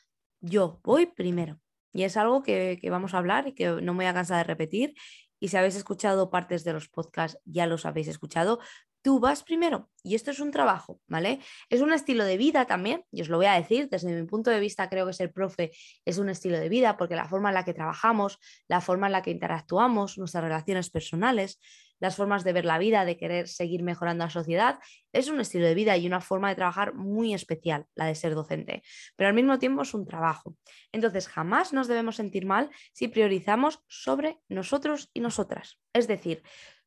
Yo 0.41 0.81
voy 0.85 1.07
primero. 1.07 1.59
Y 1.93 2.05
es 2.05 2.17
algo 2.17 2.45
que, 2.45 2.79
que 2.81 2.91
vamos 2.91 3.15
a 3.15 3.19
hablar 3.19 3.49
y 3.49 3.55
que 3.55 3.69
no 3.83 3.93
me 3.93 4.05
voy 4.05 4.07
a 4.07 4.15
cansar 4.15 4.39
de 4.39 4.45
repetir. 4.45 4.95
Y 5.41 5.49
si 5.49 5.57
habéis 5.57 5.75
escuchado 5.75 6.31
partes 6.31 6.63
de 6.63 6.73
los 6.73 6.89
podcasts, 6.89 7.41
ya 7.45 7.67
los 7.67 7.87
habéis 7.87 8.07
escuchado, 8.07 8.61
tú 9.03 9.21
vas 9.21 9.43
primero 9.43 9.91
y 10.03 10.15
esto 10.15 10.31
es 10.31 10.41
un 10.41 10.51
trabajo, 10.51 11.01
¿vale? 11.07 11.41
Es 11.69 11.81
un 11.81 11.93
estilo 11.93 12.25
de 12.25 12.37
vida 12.37 12.67
también, 12.67 13.05
y 13.13 13.23
os 13.23 13.29
lo 13.29 13.37
voy 13.37 13.47
a 13.47 13.55
decir, 13.55 13.89
desde 13.89 14.11
mi 14.11 14.27
punto 14.27 14.51
de 14.51 14.61
vista 14.61 14.89
creo 14.89 15.07
que 15.07 15.13
ser 15.13 15.33
profe 15.33 15.73
es 16.05 16.19
un 16.19 16.29
estilo 16.29 16.59
de 16.59 16.69
vida 16.69 16.97
porque 16.97 17.15
la 17.15 17.29
forma 17.29 17.51
en 17.51 17.55
la 17.55 17.65
que 17.65 17.75
trabajamos, 17.75 18.39
la 18.69 18.81
forma 18.81 19.07
en 19.07 19.13
la 19.13 19.23
que 19.23 19.31
interactuamos, 19.31 20.19
nuestras 20.19 20.45
relaciones 20.45 20.91
personales, 20.91 21.61
las 22.03 22.17
formas 22.17 22.43
de 22.43 22.53
ver 22.53 22.65
la 22.65 22.79
vida, 22.79 23.05
de 23.05 23.17
querer 23.17 23.47
seguir 23.47 23.85
mejorando 23.85 24.25
la 24.25 24.31
sociedad, 24.31 24.81
es 25.13 25.29
un 25.29 25.41
estilo 25.41 25.67
de 25.67 25.75
vida 25.75 25.97
y 25.97 26.09
una 26.09 26.21
forma 26.21 26.49
de 26.49 26.57
trabajar 26.57 26.95
muy 26.95 27.33
especial, 27.33 27.87
la 27.95 28.07
de 28.07 28.17
ser 28.17 28.35
docente, 28.35 28.83
pero 29.15 29.29
al 29.29 29.35
mismo 29.35 29.61
tiempo 29.61 29.83
es 29.83 29.95
un 29.95 30.05
trabajo. 30.05 30.57
Entonces, 30.91 31.29
jamás 31.29 31.73
nos 31.73 31.87
debemos 31.87 32.17
sentir 32.17 32.45
mal 32.45 32.71
si 32.93 33.07
priorizamos 33.07 33.85
sobre 33.87 34.41
nosotros 34.49 35.11
y 35.15 35.21
nosotras. 35.21 35.79
Es 35.93 36.09
decir, 36.09 36.43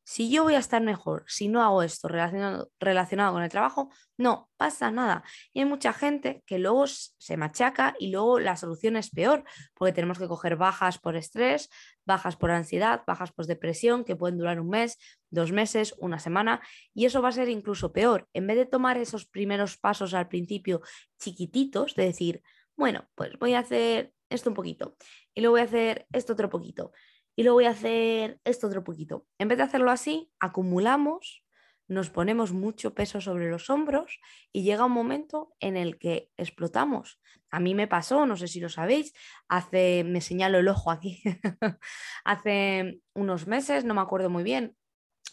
si 0.08 0.30
yo 0.30 0.44
voy 0.44 0.54
a 0.54 0.60
estar 0.60 0.80
mejor 0.80 1.24
si 1.26 1.48
no 1.48 1.64
hago 1.64 1.82
esto 1.82 2.06
relacionado, 2.06 2.70
relacionado, 2.78 3.32
con 3.32 3.42
el 3.42 3.50
trabajo, 3.50 3.90
no 4.16 4.48
pasa 4.56 4.92
nada. 4.92 5.24
Y 5.52 5.58
hay 5.58 5.64
mucha 5.64 5.92
gente 5.92 6.44
que 6.46 6.60
luego 6.60 6.86
se 6.86 7.36
machaca 7.36 7.96
y 7.98 8.12
luego 8.12 8.38
la 8.38 8.56
solución 8.56 8.96
es 8.96 9.10
peor, 9.10 9.42
porque 9.74 9.92
tenemos 9.92 10.20
que 10.20 10.28
coger 10.28 10.54
bajas 10.54 10.98
por 10.98 11.16
estrés, 11.16 11.68
bajas 12.04 12.36
por 12.36 12.52
ansiedad, 12.52 13.02
bajas 13.04 13.32
por 13.32 13.46
depresión, 13.46 14.04
que 14.04 14.14
pueden 14.14 14.38
durar 14.38 14.60
un 14.60 14.68
mes, 14.68 14.96
dos 15.30 15.50
meses, 15.50 15.92
una 15.98 16.20
semana, 16.20 16.62
y 16.94 17.06
eso 17.06 17.20
va 17.20 17.30
a 17.30 17.32
ser 17.32 17.48
incluso 17.48 17.92
peor. 17.92 18.28
En 18.32 18.46
vez 18.46 18.56
de 18.58 18.66
tomar 18.66 18.98
esos 18.98 19.26
primeros 19.26 19.76
pasos 19.76 20.14
al 20.14 20.28
principio 20.28 20.82
chiquititos, 21.18 21.96
de 21.96 22.04
decir, 22.04 22.42
bueno, 22.76 23.08
pues 23.16 23.36
voy 23.40 23.54
a 23.54 23.58
hacer 23.58 24.12
esto 24.30 24.50
un 24.50 24.54
poquito 24.54 24.96
y 25.34 25.40
luego 25.40 25.54
voy 25.54 25.62
a 25.62 25.64
hacer 25.64 26.06
esto 26.12 26.32
otro 26.32 26.48
poquito 26.48 26.92
y 27.36 27.42
luego 27.42 27.56
voy 27.56 27.66
a 27.66 27.70
hacer 27.70 28.40
esto 28.44 28.66
otro 28.66 28.82
poquito. 28.82 29.26
En 29.38 29.48
vez 29.48 29.58
de 29.58 29.64
hacerlo 29.64 29.90
así, 29.90 30.32
acumulamos, 30.40 31.44
nos 31.86 32.10
ponemos 32.10 32.52
mucho 32.52 32.94
peso 32.94 33.20
sobre 33.20 33.50
los 33.50 33.70
hombros 33.70 34.18
y 34.52 34.64
llega 34.64 34.86
un 34.86 34.92
momento 34.92 35.54
en 35.60 35.76
el 35.76 35.98
que 35.98 36.30
explotamos. 36.36 37.20
A 37.50 37.60
mí 37.60 37.74
me 37.74 37.86
pasó, 37.86 38.26
no 38.26 38.36
sé 38.36 38.48
si 38.48 38.58
lo 38.58 38.70
sabéis, 38.70 39.12
hace, 39.48 40.02
me 40.02 40.20
señalo 40.20 40.58
el 40.58 40.68
ojo 40.68 40.90
aquí, 40.90 41.22
hace 42.24 43.00
unos 43.14 43.46
meses, 43.46 43.84
no 43.84 43.94
me 43.94 44.00
acuerdo 44.00 44.30
muy 44.30 44.42
bien, 44.42 44.76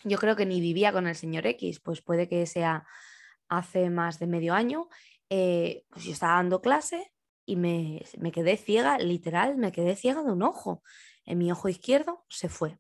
yo 0.04 0.18
creo 0.18 0.36
que 0.36 0.46
ni 0.46 0.60
vivía 0.60 0.92
con 0.92 1.08
el 1.08 1.16
señor 1.16 1.48
X, 1.48 1.80
pues 1.80 2.02
puede 2.02 2.28
que 2.28 2.46
sea 2.46 2.86
hace 3.48 3.90
más 3.90 4.20
de 4.20 4.28
medio 4.28 4.54
año, 4.54 4.90
eh, 5.30 5.86
pues 5.90 6.04
yo 6.06 6.12
estaba 6.12 6.36
dando 6.36 6.62
clase 6.62 7.12
y 7.46 7.56
me, 7.56 8.04
me 8.18 8.32
quedé 8.32 8.58
ciega, 8.58 8.98
literal, 8.98 9.58
me 9.58 9.72
quedé 9.72 9.96
ciega 9.96 10.24
de 10.24 10.32
un 10.32 10.44
ojo. 10.44 10.84
En 11.26 11.38
mi 11.38 11.52
ojo 11.52 11.70
izquierdo 11.70 12.26
se 12.30 12.50
fue, 12.50 12.80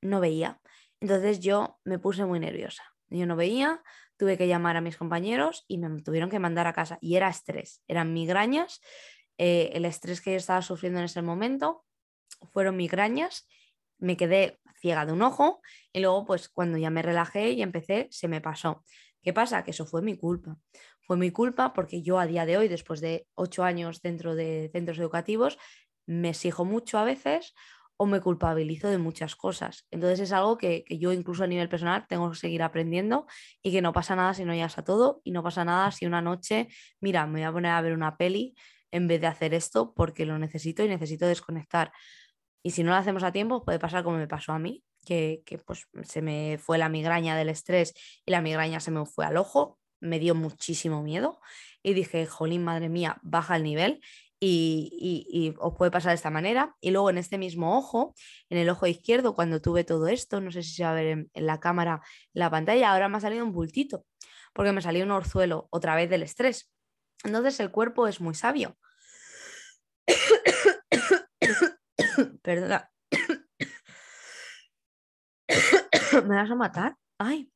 no 0.00 0.20
veía. 0.20 0.60
Entonces 1.00 1.40
yo 1.40 1.78
me 1.84 1.98
puse 1.98 2.24
muy 2.24 2.40
nerviosa. 2.40 2.82
Yo 3.08 3.26
no 3.26 3.36
veía, 3.36 3.82
tuve 4.16 4.38
que 4.38 4.46
llamar 4.46 4.76
a 4.76 4.80
mis 4.80 4.96
compañeros 4.96 5.64
y 5.68 5.78
me 5.78 6.00
tuvieron 6.02 6.30
que 6.30 6.38
mandar 6.38 6.66
a 6.66 6.72
casa. 6.72 6.98
Y 7.00 7.16
era 7.16 7.28
estrés, 7.28 7.82
eran 7.88 8.12
migrañas. 8.12 8.80
Eh, 9.38 9.70
el 9.74 9.84
estrés 9.84 10.20
que 10.20 10.32
yo 10.32 10.36
estaba 10.36 10.62
sufriendo 10.62 11.00
en 11.00 11.06
ese 11.06 11.22
momento 11.22 11.84
fueron 12.52 12.76
migrañas. 12.76 13.48
Me 13.98 14.16
quedé 14.16 14.60
ciega 14.80 15.06
de 15.06 15.12
un 15.12 15.22
ojo 15.22 15.60
y 15.92 16.00
luego 16.00 16.24
pues 16.24 16.48
cuando 16.48 16.78
ya 16.78 16.90
me 16.90 17.02
relajé 17.02 17.50
y 17.50 17.62
empecé 17.62 18.08
se 18.10 18.28
me 18.28 18.40
pasó. 18.40 18.84
¿Qué 19.22 19.32
pasa? 19.32 19.62
Que 19.64 19.70
eso 19.70 19.86
fue 19.86 20.02
mi 20.02 20.16
culpa. 20.16 20.58
Fue 21.00 21.16
mi 21.16 21.30
culpa 21.30 21.72
porque 21.72 22.02
yo 22.02 22.18
a 22.18 22.26
día 22.26 22.46
de 22.46 22.56
hoy, 22.56 22.68
después 22.68 23.00
de 23.00 23.26
ocho 23.34 23.64
años 23.64 24.02
dentro 24.02 24.34
de 24.34 24.70
centros 24.72 24.98
educativos, 24.98 25.58
me 26.20 26.30
exijo 26.30 26.64
mucho 26.64 26.98
a 26.98 27.04
veces 27.04 27.54
o 27.96 28.06
me 28.06 28.20
culpabilizo 28.20 28.88
de 28.88 28.98
muchas 28.98 29.36
cosas. 29.36 29.86
Entonces 29.90 30.20
es 30.20 30.32
algo 30.32 30.58
que, 30.58 30.84
yo 30.88 31.12
incluso 31.12 31.44
a 31.44 31.46
nivel 31.46 31.68
personal 31.68 32.06
tengo 32.08 32.30
que 32.30 32.36
seguir 32.36 32.62
aprendiendo 32.62 33.26
y 33.62 33.70
que 33.70 33.82
no 33.82 33.92
pasa 33.92 34.16
nada 34.16 34.34
si 34.34 34.44
no 34.44 34.54
llegas 34.54 34.78
a 34.78 34.84
todo 34.84 35.20
y 35.24 35.30
no 35.30 35.42
pasa 35.42 35.64
nada 35.64 35.90
si 35.92 36.06
una 36.06 36.20
noche, 36.20 36.68
mira, 37.00 37.26
me 37.26 37.40
voy 37.40 37.42
a 37.42 37.52
poner 37.52 37.70
a 37.70 37.80
ver 37.80 37.92
una 37.92 38.16
peli 38.16 38.54
en 38.90 39.06
vez 39.08 39.20
de 39.20 39.28
hacer 39.28 39.54
esto 39.54 39.94
porque 39.94 40.26
lo 40.26 40.38
necesito 40.38 40.84
y 40.84 40.88
necesito 40.88 41.26
desconectar. 41.26 41.92
Y 42.64 42.72
si 42.72 42.82
no 42.82 42.90
lo 42.90 42.96
hacemos 42.96 43.22
a 43.22 43.32
tiempo, 43.32 43.64
puede 43.64 43.78
pasar 43.78 44.02
como 44.02 44.18
me 44.18 44.28
pasó 44.28 44.52
a 44.52 44.58
mí, 44.58 44.82
que, 45.04 45.42
que 45.46 45.58
pues 45.58 45.86
se 46.02 46.22
me 46.22 46.58
fue 46.58 46.78
la 46.78 46.88
migraña 46.88 47.36
del 47.36 47.48
estrés 47.48 47.94
y 48.26 48.30
la 48.30 48.40
migraña 48.40 48.80
se 48.80 48.90
me 48.90 49.04
fue 49.06 49.26
al 49.26 49.36
ojo, 49.36 49.78
me 50.00 50.18
dio 50.18 50.34
muchísimo 50.34 51.02
miedo 51.02 51.40
y 51.82 51.94
dije, 51.94 52.26
jolín, 52.26 52.64
madre 52.64 52.88
mía, 52.88 53.18
baja 53.22 53.54
el 53.54 53.62
nivel 53.62 54.00
y, 54.44 55.54
os 55.58 55.74
puede 55.76 55.90
pasar 55.90 56.10
de 56.10 56.16
esta 56.16 56.30
manera. 56.30 56.76
Y 56.80 56.90
luego 56.90 57.10
en 57.10 57.18
este 57.18 57.38
mismo 57.38 57.76
ojo, 57.76 58.14
en 58.48 58.58
el 58.58 58.68
ojo 58.68 58.86
izquierdo, 58.86 59.34
cuando 59.34 59.60
tuve 59.60 59.84
todo 59.84 60.08
esto, 60.08 60.40
no 60.40 60.50
sé 60.50 60.62
si 60.62 60.74
se 60.74 60.84
va 60.84 60.90
a 60.90 60.94
ver 60.94 61.06
en, 61.06 61.30
la 61.34 61.60
cámara, 61.60 62.00
la 62.32 62.50
pantalla, 62.50 62.92
ahora 62.92 63.08
me 63.08 63.18
ha 63.18 63.20
salido 63.20 63.44
un 63.44 63.52
bultito, 63.52 64.04
porque 64.52 64.72
me 64.72 64.82
salió 64.82 65.04
un 65.04 65.12
orzuelo 65.12 65.68
otra 65.70 65.94
vez 65.94 66.10
del 66.10 66.22
estrés. 66.22 66.70
Entonces 67.24 67.60
el 67.60 67.70
cuerpo 67.70 68.08
es 68.08 68.20
muy 68.20 68.34
sabio. 68.34 68.76
Perdona. 72.42 72.90
¿Me 76.26 76.36
vas 76.36 76.50
a 76.50 76.54
matar? 76.54 76.96
Ay. 77.18 77.50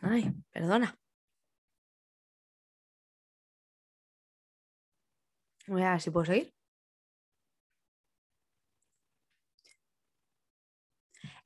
Ay, 0.00 0.32
perdona. 0.52 0.97
Voy 5.68 5.82
a 5.82 5.92
ver 5.92 6.00
si 6.00 6.10
puedo 6.10 6.24
seguir. 6.26 6.57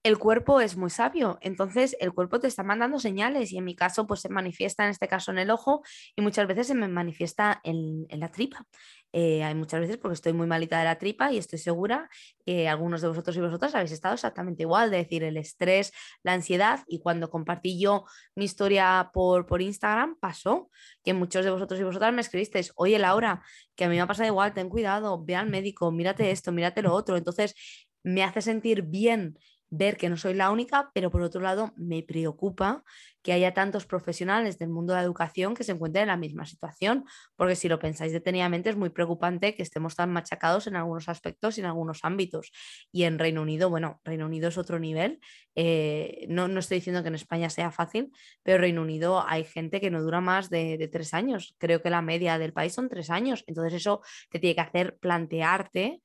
El 0.05 0.19
cuerpo 0.19 0.61
es 0.61 0.77
muy 0.77 0.91
sabio, 0.91 1.39
entonces 1.43 1.97
el 2.01 2.13
cuerpo 2.13 2.41
te 2.41 2.49
está 2.49 2.65
mandando 2.65 2.99
señales 2.99 3.53
y 3.53 3.59
en 3.59 3.65
mi 3.65 3.77
caso 3.77 4.07
pues 4.07 4.21
se 4.21 4.29
manifiesta 4.29 4.85
en 4.85 4.91
este 4.91 5.07
caso 5.07 5.31
en 5.31 5.39
el 5.39 5.51
ojo 5.51 5.83
y 6.17 6.23
muchas 6.23 6.49
veces 6.49 6.67
se 6.67 6.75
me 6.75 6.89
manifiesta 6.89 7.61
en, 7.63 8.07
la 8.11 8.33
tripa. 8.33 8.67
Eh, 9.13 9.45
hay 9.45 9.55
muchas 9.55 9.81
veces 9.81 9.99
porque 9.99 10.15
estoy 10.15 10.33
muy 10.33 10.47
malita 10.47 10.79
de 10.79 10.85
la 10.87 10.99
tripa 10.99 11.31
y 11.31 11.39
estoy 11.39 11.59
segura 11.59 12.09
que 12.45 12.69
algunos 12.69 13.01
de 13.01 13.09
vosotros 13.09 13.37
y 13.37 13.41
vosotras 13.41 13.75
habéis 13.75 13.93
estado 13.93 14.15
exactamente 14.15 14.63
igual, 14.63 14.91
de 14.91 14.97
decir 14.97 15.23
el 15.23 15.37
estrés, 15.37 15.93
la 16.25 16.33
ansiedad 16.33 16.81
y 16.89 17.01
cuando 17.01 17.31
compartí 17.31 17.79
yo 17.79 18.05
mi 18.35 18.45
historia 18.47 19.11
por, 19.13 19.47
por 19.47 19.63
Instagram 19.63 20.17
pasó 20.19 20.71
que 21.05 21.15
muchos 21.15 21.45
de 21.45 21.53
vosotros 21.53 21.79
y 21.79 21.85
vosotras 21.85 22.13
me 22.13 22.23
escribisteis, 22.23 22.73
oye 22.75 22.99
Laura, 22.99 23.43
que 23.77 23.85
a 23.85 23.89
mí 23.89 23.95
me 23.95 24.01
ha 24.01 24.07
pasado 24.07 24.27
igual, 24.27 24.53
ten 24.53 24.69
cuidado, 24.69 25.23
ve 25.25 25.37
al 25.37 25.49
médico, 25.49 25.93
mírate 25.93 26.31
esto, 26.31 26.51
mírate 26.51 26.83
lo 26.83 26.93
otro. 26.93 27.17
Entonces 27.17 27.55
me 28.03 28.25
hace 28.25 28.43
sentir 28.43 28.83
bien 28.83 29.39
ver 29.73 29.97
que 29.97 30.11
no 30.11 30.19
soy 30.19 30.35
la 30.35 30.51
única, 30.51 30.91
pero 30.93 31.11
por 31.11 31.23
otro 31.23 31.41
lado 31.41 31.73
me 31.77 32.03
preocupa 32.03 32.85
que 33.23 33.33
haya 33.33 33.55
tantos 33.55 33.87
profesionales 33.87 34.59
del 34.59 34.69
mundo 34.69 34.93
de 34.93 34.99
la 34.99 35.05
educación 35.05 35.55
que 35.55 35.65
se 35.65 35.73
encuentren 35.73 36.03
en 36.03 36.09
la 36.09 36.19
misma 36.19 36.45
situación, 36.45 37.07
porque 37.37 37.57
si 37.57 37.69
lo 37.69 37.79
pensáis 37.79 38.13
detenidamente 38.13 38.69
es 38.69 38.77
muy 38.77 38.91
preocupante 38.91 39.55
que 39.55 39.63
estemos 39.63 39.97
tan 39.97 40.13
machacados 40.13 40.67
en 40.67 40.77
algunos 40.77 41.09
aspectos 41.09 41.57
y 41.57 41.63
en 41.63 41.69
algunos 41.69 42.01
ámbitos. 42.03 42.53
Y 42.93 43.05
en 43.05 43.19
Reino 43.19 43.41
Unido, 43.41 43.71
bueno, 43.71 43.99
Reino 44.05 44.27
Unido 44.27 44.49
es 44.49 44.59
otro 44.59 44.79
nivel, 44.79 45.21
eh, 45.55 46.27
no, 46.29 46.49
no, 46.49 46.61
estoy 46.61 46.79
diciendo 46.79 47.03
que 47.03 47.09
en 47.09 47.15
España 47.15 47.49
sea 47.49 47.71
fácil, 47.71 48.13
pero 48.43 48.59
Reino 48.59 48.83
Unido 48.83 49.25
hay 49.27 49.45
gente 49.45 49.81
que 49.81 49.91
no 49.91 50.03
dura 50.03 50.21
más 50.21 50.51
de 50.51 50.89
tres 50.93 51.15
años, 51.15 51.55
creo 51.57 51.81
que 51.81 51.89
la 51.89 52.03
media 52.03 52.39
del 52.39 52.53
país 52.53 52.75
son 52.75 52.91
tres 52.91 53.09
años, 53.09 53.43
entonces 53.47 53.73
eso 53.73 54.03
te 54.29 54.39
tiene 54.39 54.55
que 54.55 54.61
hacer 54.61 54.99
plantearte 54.99 56.03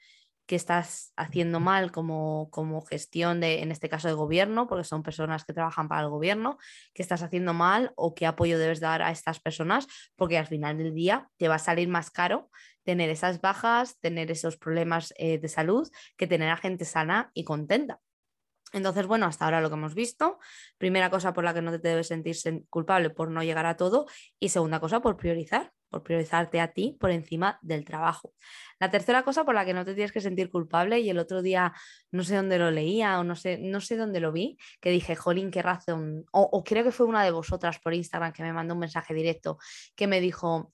que 0.47 0.55
estás 0.55 1.13
haciendo 1.17 1.59
mal 1.59 1.91
como, 1.91 2.49
como 2.51 2.81
gestión 2.81 3.41
de, 3.41 3.61
en 3.61 3.71
este 3.71 3.89
caso, 3.89 4.07
de 4.07 4.13
gobierno, 4.13 4.67
porque 4.67 4.85
son 4.85 5.03
personas 5.03 5.43
que 5.43 5.53
trabajan 5.53 5.89
para 5.89 6.01
el 6.01 6.09
gobierno, 6.09 6.57
que 6.93 7.03
estás 7.03 7.21
haciendo 7.21 7.53
mal 7.53 7.91
o 7.95 8.15
qué 8.15 8.25
apoyo 8.25 8.57
debes 8.57 8.79
dar 8.79 9.01
a 9.01 9.11
estas 9.11 9.39
personas, 9.39 9.87
porque 10.15 10.37
al 10.37 10.47
final 10.47 10.77
del 10.77 10.93
día 10.93 11.29
te 11.37 11.49
va 11.49 11.55
a 11.55 11.59
salir 11.59 11.89
más 11.89 12.09
caro 12.09 12.49
tener 12.83 13.09
esas 13.09 13.41
bajas, 13.41 13.99
tener 13.99 14.31
esos 14.31 14.55
problemas 14.55 15.13
eh, 15.17 15.37
de 15.37 15.49
salud, 15.49 15.89
que 16.15 16.25
tener 16.25 16.49
a 16.49 16.55
gente 16.55 16.85
sana 16.85 17.31
y 17.33 17.43
contenta. 17.43 17.99
Entonces, 18.71 19.05
bueno, 19.07 19.25
hasta 19.25 19.43
ahora 19.43 19.59
lo 19.59 19.69
que 19.69 19.75
hemos 19.75 19.93
visto, 19.93 20.39
primera 20.77 21.09
cosa 21.09 21.33
por 21.33 21.43
la 21.43 21.53
que 21.53 21.61
no 21.61 21.71
te 21.71 21.87
debes 21.89 22.07
sentir 22.07 22.37
culpable 22.69 23.09
por 23.09 23.29
no 23.29 23.43
llegar 23.43 23.65
a 23.65 23.75
todo 23.75 24.07
y 24.39 24.49
segunda 24.49 24.79
cosa 24.79 25.01
por 25.01 25.17
priorizar, 25.17 25.73
por 25.89 26.03
priorizarte 26.03 26.59
a 26.59 26.69
ti 26.73 26.97
por 26.99 27.11
encima 27.11 27.59
del 27.61 27.85
trabajo. 27.85 28.33
La 28.79 28.91
tercera 28.91 29.23
cosa 29.23 29.45
por 29.45 29.55
la 29.55 29.65
que 29.65 29.73
no 29.73 29.85
te 29.85 29.93
tienes 29.93 30.11
que 30.11 30.21
sentir 30.21 30.49
culpable 30.49 30.99
y 30.99 31.09
el 31.09 31.19
otro 31.19 31.41
día 31.41 31.73
no 32.11 32.23
sé 32.23 32.35
dónde 32.35 32.59
lo 32.59 32.71
leía 32.71 33.19
o 33.19 33.23
no 33.23 33.35
sé, 33.35 33.57
no 33.57 33.81
sé 33.81 33.97
dónde 33.97 34.19
lo 34.19 34.31
vi, 34.31 34.57
que 34.81 34.91
dije, 34.91 35.15
jolín, 35.15 35.51
qué 35.51 35.61
razón, 35.61 36.25
o, 36.31 36.63
creo 36.63 36.83
que 36.83 36.91
fue 36.91 37.05
una 37.05 37.23
de 37.23 37.31
vosotras 37.31 37.79
por 37.79 37.93
Instagram 37.93 38.33
que 38.33 38.43
me 38.43 38.53
mandó 38.53 38.73
un 38.73 38.81
mensaje 38.81 39.13
directo 39.13 39.57
que 39.95 40.07
me 40.07 40.21
dijo, 40.21 40.71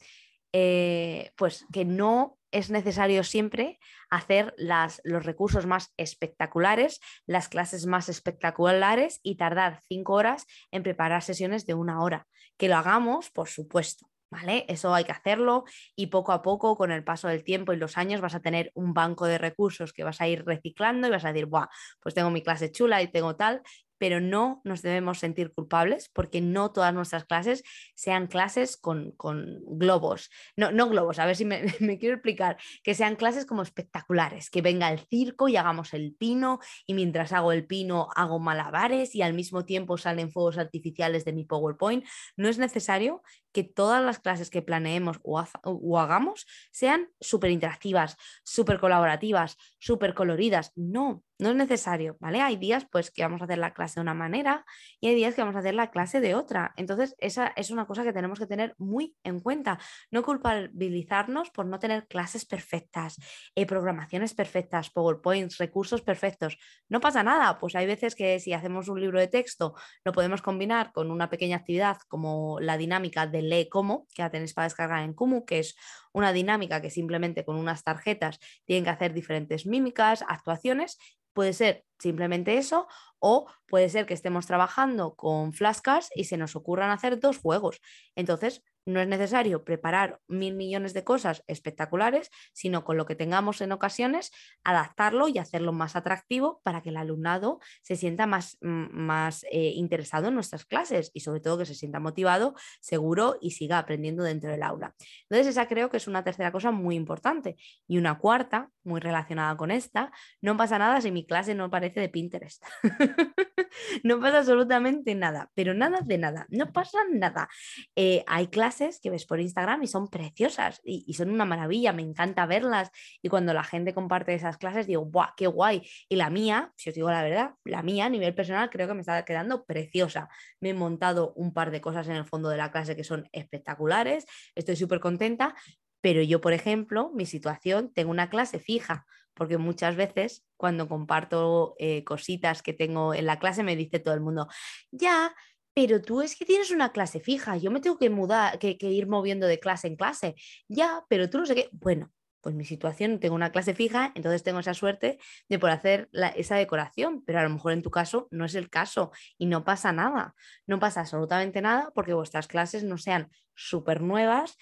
eh, 0.52 1.32
pues 1.36 1.66
que 1.72 1.86
no 1.86 2.38
es 2.52 2.70
necesario 2.70 3.24
siempre 3.24 3.80
hacer 4.12 4.54
las, 4.58 5.02
los 5.04 5.26
recursos 5.26 5.66
más 5.66 5.92
espectaculares, 5.98 7.00
las 7.26 7.50
clases 7.50 7.88
más 7.88 8.10
espectaculares 8.10 9.20
y 9.24 9.36
tardar 9.36 9.82
cinco 9.88 10.14
horas 10.14 10.46
en 10.72 10.84
preparar 10.84 11.24
sesiones 11.24 11.66
de 11.66 11.74
una 11.74 12.02
hora. 12.02 12.28
Que 12.58 12.70
lo 12.70 12.78
hagamos, 12.78 13.32
por 13.32 13.50
supuesto, 13.50 14.06
¿vale? 14.34 14.66
Eso 14.68 14.94
hay 14.94 15.06
que 15.06 15.12
hacerlo 15.12 15.64
y 15.96 16.08
poco 16.08 16.32
a 16.32 16.42
poco, 16.42 16.76
con 16.76 16.92
el 16.92 17.04
paso 17.04 17.28
del 17.28 17.44
tiempo 17.44 17.72
y 17.72 17.78
los 17.78 17.98
años, 17.98 18.22
vas 18.22 18.36
a 18.36 18.42
tener 18.42 18.72
un 18.74 18.94
banco 18.94 19.26
de 19.26 19.38
recursos 19.38 19.94
que 19.94 20.04
vas 20.04 20.20
a 20.20 20.28
ir 20.28 20.44
reciclando 20.46 21.08
y 21.08 21.12
vas 21.12 21.26
a 21.26 21.32
decir, 21.32 21.46
Buah, 21.46 21.68
pues 22.02 22.16
tengo 22.16 22.30
mi 22.30 22.44
clase 22.44 22.72
chula 22.72 23.02
y 23.02 23.08
tengo 23.08 23.36
tal, 23.36 23.62
pero 24.04 24.20
no 24.20 24.60
nos 24.66 24.82
debemos 24.82 25.20
sentir 25.20 25.54
culpables 25.54 26.10
porque 26.12 26.42
no 26.42 26.74
todas 26.74 26.94
nuestras 26.94 27.24
clases 27.24 27.64
sean 27.96 28.28
clases 28.28 28.76
con, 28.76 29.14
globos. 29.18 30.30
No, 30.58 30.74
no 30.74 30.90
globos, 30.90 31.20
a 31.20 31.26
ver 31.26 31.38
si 31.38 31.46
me, 31.46 31.64
quiero 32.00 32.16
explicar, 32.16 32.58
que 32.84 32.96
sean 32.96 33.16
clases 33.16 33.46
como 33.46 33.62
espectaculares, 33.62 34.50
que 34.50 34.62
venga 34.62 34.92
el 34.92 35.00
circo 35.00 35.48
y 35.48 35.56
hagamos 35.56 35.94
el 35.94 36.14
pino 36.16 36.60
y 36.86 36.96
mientras 36.96 37.32
hago 37.32 37.54
el 37.54 37.66
pino 37.66 38.10
hago 38.18 38.40
malabares 38.40 39.16
y 39.16 39.22
al 39.22 39.34
mismo 39.34 39.64
tiempo 39.64 39.98
salen 39.98 40.32
fuegos 40.32 40.58
artificiales 40.58 41.24
de 41.24 41.32
mi 41.32 41.46
PowerPoint. 41.46 42.06
No 42.36 42.50
es 42.50 42.58
necesario 42.58 43.22
que 43.54 43.64
todas 43.64 44.04
las 44.04 44.20
clases 44.20 44.50
que 44.50 44.62
planeemos 44.62 45.20
o, 45.24 46.00
hagamos 46.00 46.46
sean 46.72 47.10
súper 47.22 47.52
interactivas, 47.52 48.18
súper 48.44 48.80
colaborativas, 48.80 49.58
súper 49.80 50.14
coloridas. 50.14 50.72
No, 50.76 51.24
no 51.40 51.50
es 51.50 51.56
necesario, 51.56 52.18
¿vale? 52.20 52.42
Hay 52.42 52.58
días 52.58 52.88
pues 52.92 53.12
que 53.12 53.22
vamos 53.22 53.42
a 53.42 53.46
hacer 53.46 53.58
la 53.58 53.74
clase 53.74 53.96
de 53.96 54.02
una 54.02 54.14
manera 54.14 54.66
y 55.00 55.08
hay 55.08 55.16
días 55.16 55.36
que 55.36 55.42
vamos 55.42 55.56
a 55.56 55.60
hacer 55.60 55.76
la 55.76 55.92
clase 55.92 56.20
de 56.20 56.36
otra. 56.36 56.74
Entonces, 56.78 57.16
esa 57.20 57.54
es 57.56 57.70
una 57.70 57.86
cosa 57.86 58.04
que 58.04 58.14
tenemos 58.14 58.40
que 58.40 58.48
tener 58.48 58.76
muy 58.78 59.16
en 59.24 59.40
cuenta. 59.40 59.80
No 60.12 60.24
culpabilizarnos 60.24 61.52
por 61.52 61.66
no 61.66 61.80
tener 61.80 62.08
clases 62.08 62.46
perfectas, 62.46 63.18
eh, 63.56 63.66
programaciones 63.66 64.34
perfectas, 64.34 64.90
PowerPoints, 64.90 65.58
recursos 65.58 66.02
perfectos. 66.02 66.58
No 66.90 67.00
pasa 67.00 67.24
nada, 67.24 67.60
pues 67.60 67.76
hay 67.76 67.86
veces 67.86 68.16
que 68.16 68.40
si 68.40 68.54
hacemos 68.54 68.88
un 68.88 69.00
libro 69.00 69.20
de 69.20 69.28
texto 69.28 69.76
lo 70.04 70.12
podemos 70.12 70.42
combinar 70.42 70.92
con 70.92 71.12
una 71.12 71.30
pequeña 71.30 71.58
actividad 71.58 71.98
como 72.08 72.60
la 72.60 72.78
dinámica 72.78 73.28
de 73.28 73.43
Lee 73.50 73.70
Como, 73.70 74.08
que 74.14 74.22
la 74.22 74.30
tenéis 74.30 74.54
para 74.54 74.66
descargar 74.66 75.04
en 75.04 75.14
Kumu, 75.14 75.46
que 75.46 75.60
es 75.60 75.76
una 76.12 76.34
dinámica 76.34 76.82
que 76.82 76.90
simplemente 76.90 77.46
con 77.46 77.58
unas 77.58 77.84
tarjetas 77.84 78.40
tienen 78.66 78.84
que 78.84 78.90
hacer 78.90 79.14
diferentes 79.14 79.66
mímicas, 79.66 80.24
actuaciones. 80.28 80.98
Puede 81.34 81.54
ser 81.54 81.86
simplemente 81.98 82.58
eso 82.58 82.88
o 83.20 83.48
puede 83.68 83.90
ser 83.90 84.06
que 84.06 84.14
estemos 84.14 84.46
trabajando 84.46 85.16
con 85.16 85.54
flashcards 85.54 86.10
y 86.14 86.26
se 86.26 86.38
nos 86.38 86.56
ocurran 86.56 86.92
hacer 86.92 87.20
dos 87.20 87.38
juegos. 87.40 87.80
Entonces, 88.16 88.62
no 88.86 89.00
es 89.00 89.08
necesario 89.08 89.64
preparar 89.64 90.20
mil 90.28 90.56
millones 90.56 90.94
de 90.94 91.04
cosas 91.04 91.44
espectaculares, 91.48 92.30
sino 92.54 92.84
con 92.84 92.98
lo 92.98 93.06
que 93.06 93.16
tengamos 93.16 93.62
en 93.62 93.72
ocasiones, 93.72 94.32
adaptarlo 94.64 95.28
y 95.28 95.38
hacerlo 95.38 95.72
más 95.72 95.96
atractivo 95.96 96.62
para 96.64 96.82
que 96.82 96.90
el 96.90 96.98
alumnado 96.98 97.60
se 97.82 97.96
sienta 97.96 98.28
más, 98.28 98.58
mm, 98.62 98.88
más 98.92 99.46
eh, 99.52 99.72
interesado 99.76 100.28
en 100.28 100.36
nuestras 100.36 100.66
clases 100.66 101.12
y 101.14 101.22
sobre 101.22 101.40
todo 101.40 101.60
que 101.60 101.66
se 101.66 101.76
sienta 101.76 102.00
motivado, 102.00 102.56
seguro 102.82 103.38
y 103.42 103.52
siga 103.52 103.78
aprendiendo 103.78 104.24
dentro 104.24 104.52
del 104.52 104.64
aula. 104.64 104.96
Entonces 105.30 105.48
esa 105.48 105.68
creo 105.68 105.90
que 105.90 105.98
es 105.98 106.08
una 106.08 106.24
tercera 106.24 106.52
cosa 106.52 106.72
muy 106.72 106.96
importante. 106.96 107.56
Y 107.88 107.98
una 107.98 108.18
cuarta, 108.18 108.70
muy 108.84 109.00
relacionada 109.00 109.56
con 109.56 109.72
esta, 109.72 110.12
no 110.42 110.58
pasa 110.58 110.78
nada 110.78 111.00
si 111.00 111.12
mi 111.12 111.26
clase 111.26 111.56
no 111.56 111.70
parece 111.70 112.00
de 112.00 112.10
Pinterest. 112.10 112.64
no 114.04 114.20
pasa 114.20 114.40
absolutamente 114.40 115.16
nada, 115.16 115.50
pero 115.54 115.74
nada 115.74 116.00
de 116.04 116.18
nada, 116.18 116.46
no 116.50 116.72
pasa 116.72 117.00
nada. 117.10 117.48
Eh, 117.96 118.24
hay 118.28 118.48
clases 118.48 118.73
que 119.02 119.10
ves 119.10 119.26
por 119.26 119.40
Instagram 119.40 119.84
y 119.84 119.88
son 119.88 120.08
preciosas 120.08 120.82
y, 120.84 121.14
son 121.14 121.30
una 121.30 121.46
maravilla, 121.46 121.94
me 121.94 122.02
encanta 122.02 122.46
verlas 122.46 122.92
y 123.22 123.30
cuando 123.30 123.54
la 123.54 123.64
gente 123.64 123.94
comparte 123.94 124.34
esas 124.34 124.58
clases 124.58 124.88
digo, 124.88 125.06
¡buah, 125.06 125.34
qué 125.38 125.48
guay! 125.48 125.88
Y 126.10 126.16
la 126.16 126.30
mía, 126.30 126.72
si 126.76 126.90
os 126.90 126.96
digo 126.96 127.10
la 127.10 127.24
verdad, 127.24 127.52
la 127.64 127.84
mía 127.84 128.06
a 128.06 128.10
nivel 128.10 128.34
personal 128.34 128.70
creo 128.70 128.88
que 128.88 128.94
me 128.94 129.02
está 129.02 129.24
quedando 129.26 129.66
preciosa. 129.66 130.30
Me 130.60 130.70
he 130.70 130.74
montado 130.74 131.34
un 131.36 131.54
par 131.54 131.72
de 131.72 131.82
cosas 131.82 132.08
en 132.08 132.16
el 132.16 132.26
fondo 132.26 132.50
de 132.50 132.58
la 132.58 132.72
clase 132.72 132.96
que 132.96 133.04
son 133.04 133.30
espectaculares, 133.32 134.26
estoy 134.56 134.76
súper 134.76 135.00
contenta, 135.00 135.56
pero 136.02 136.22
yo, 136.22 136.42
por 136.42 136.54
ejemplo, 136.54 137.12
mi 137.14 137.26
situación, 137.26 137.92
tengo 137.94 138.12
una 138.12 138.30
clase 138.30 138.60
fija, 138.60 139.06
porque 139.34 139.58
muchas 139.58 139.96
veces 139.96 140.46
cuando 140.58 140.88
comparto 140.88 141.76
eh, 141.80 142.04
cositas 142.04 142.62
que 142.62 142.74
tengo 142.74 143.14
en 143.14 143.26
la 143.26 143.40
clase 143.40 143.64
me 143.64 143.76
dice 143.76 144.00
todo 144.00 144.14
el 144.14 144.22
mundo, 144.22 144.48
ya, 144.92 145.34
pero 145.74 146.02
tú 146.02 146.22
es 146.22 146.36
que 146.36 146.46
tienes 146.46 146.72
una 146.72 146.92
clase 146.92 147.20
fija, 147.20 147.58
yo 147.58 147.72
me 147.72 147.80
tengo 147.80 147.98
que 147.98 148.10
mudar, 148.10 148.60
que, 148.60 148.78
ir 148.80 149.08
moviendo 149.08 149.48
de 149.48 149.60
clase 149.60 149.88
en 149.88 149.96
clase, 149.96 150.36
ya, 150.68 151.04
pero 151.10 151.30
tú 151.30 151.40
no 151.40 151.46
sé 151.46 151.56
qué, 151.56 151.70
bueno. 151.72 152.12
Pues 152.42 152.56
mi 152.56 152.66
situación, 152.66 153.22
tengo 153.22 153.36
una 153.36 153.54
clase 153.54 153.74
fija, 153.74 154.12
entonces 154.16 154.44
tengo 154.44 154.60
esa 154.60 154.74
suerte 154.74 155.18
de 155.48 155.60
poder 155.60 155.78
hacer 155.78 156.10
esa 156.36 156.58
decoración, 156.58 157.24
pero 157.26 157.40
a 157.40 157.44
lo 157.44 157.50
mejor 157.50 157.72
en 157.72 157.82
tu 157.82 157.90
caso 157.90 158.28
no 158.32 158.44
es 158.44 158.56
el 158.56 158.70
caso 158.70 159.14
y 159.38 159.46
no 159.46 159.64
pasa 159.64 159.94
nada, 159.94 160.36
no 160.68 160.78
pasa 160.78 161.00
absolutamente 161.00 161.62
nada 161.62 161.92
porque 161.96 162.14
vuestras 162.14 162.48
clases 162.48 162.84
no 162.84 162.98
sean 162.98 163.32
súper 163.56 164.02
nuevas 164.02 164.58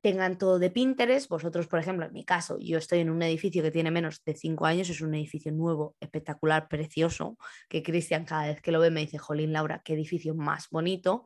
tengan 0.00 0.38
todo 0.38 0.58
de 0.58 0.70
Pinterest. 0.70 1.28
Vosotros, 1.28 1.66
por 1.66 1.78
ejemplo, 1.78 2.06
en 2.06 2.12
mi 2.12 2.24
caso, 2.24 2.58
yo 2.58 2.78
estoy 2.78 3.00
en 3.00 3.10
un 3.10 3.22
edificio 3.22 3.62
que 3.62 3.70
tiene 3.70 3.90
menos 3.90 4.22
de 4.24 4.34
cinco 4.34 4.66
años, 4.66 4.88
es 4.90 5.00
un 5.00 5.14
edificio 5.14 5.52
nuevo, 5.52 5.96
espectacular, 6.00 6.68
precioso, 6.68 7.36
que 7.68 7.82
Cristian 7.82 8.24
cada 8.24 8.46
vez 8.48 8.60
que 8.60 8.72
lo 8.72 8.80
ve 8.80 8.90
me 8.90 9.00
dice, 9.00 9.18
Jolín, 9.18 9.52
Laura, 9.52 9.82
qué 9.84 9.94
edificio 9.94 10.34
más 10.34 10.68
bonito. 10.70 11.24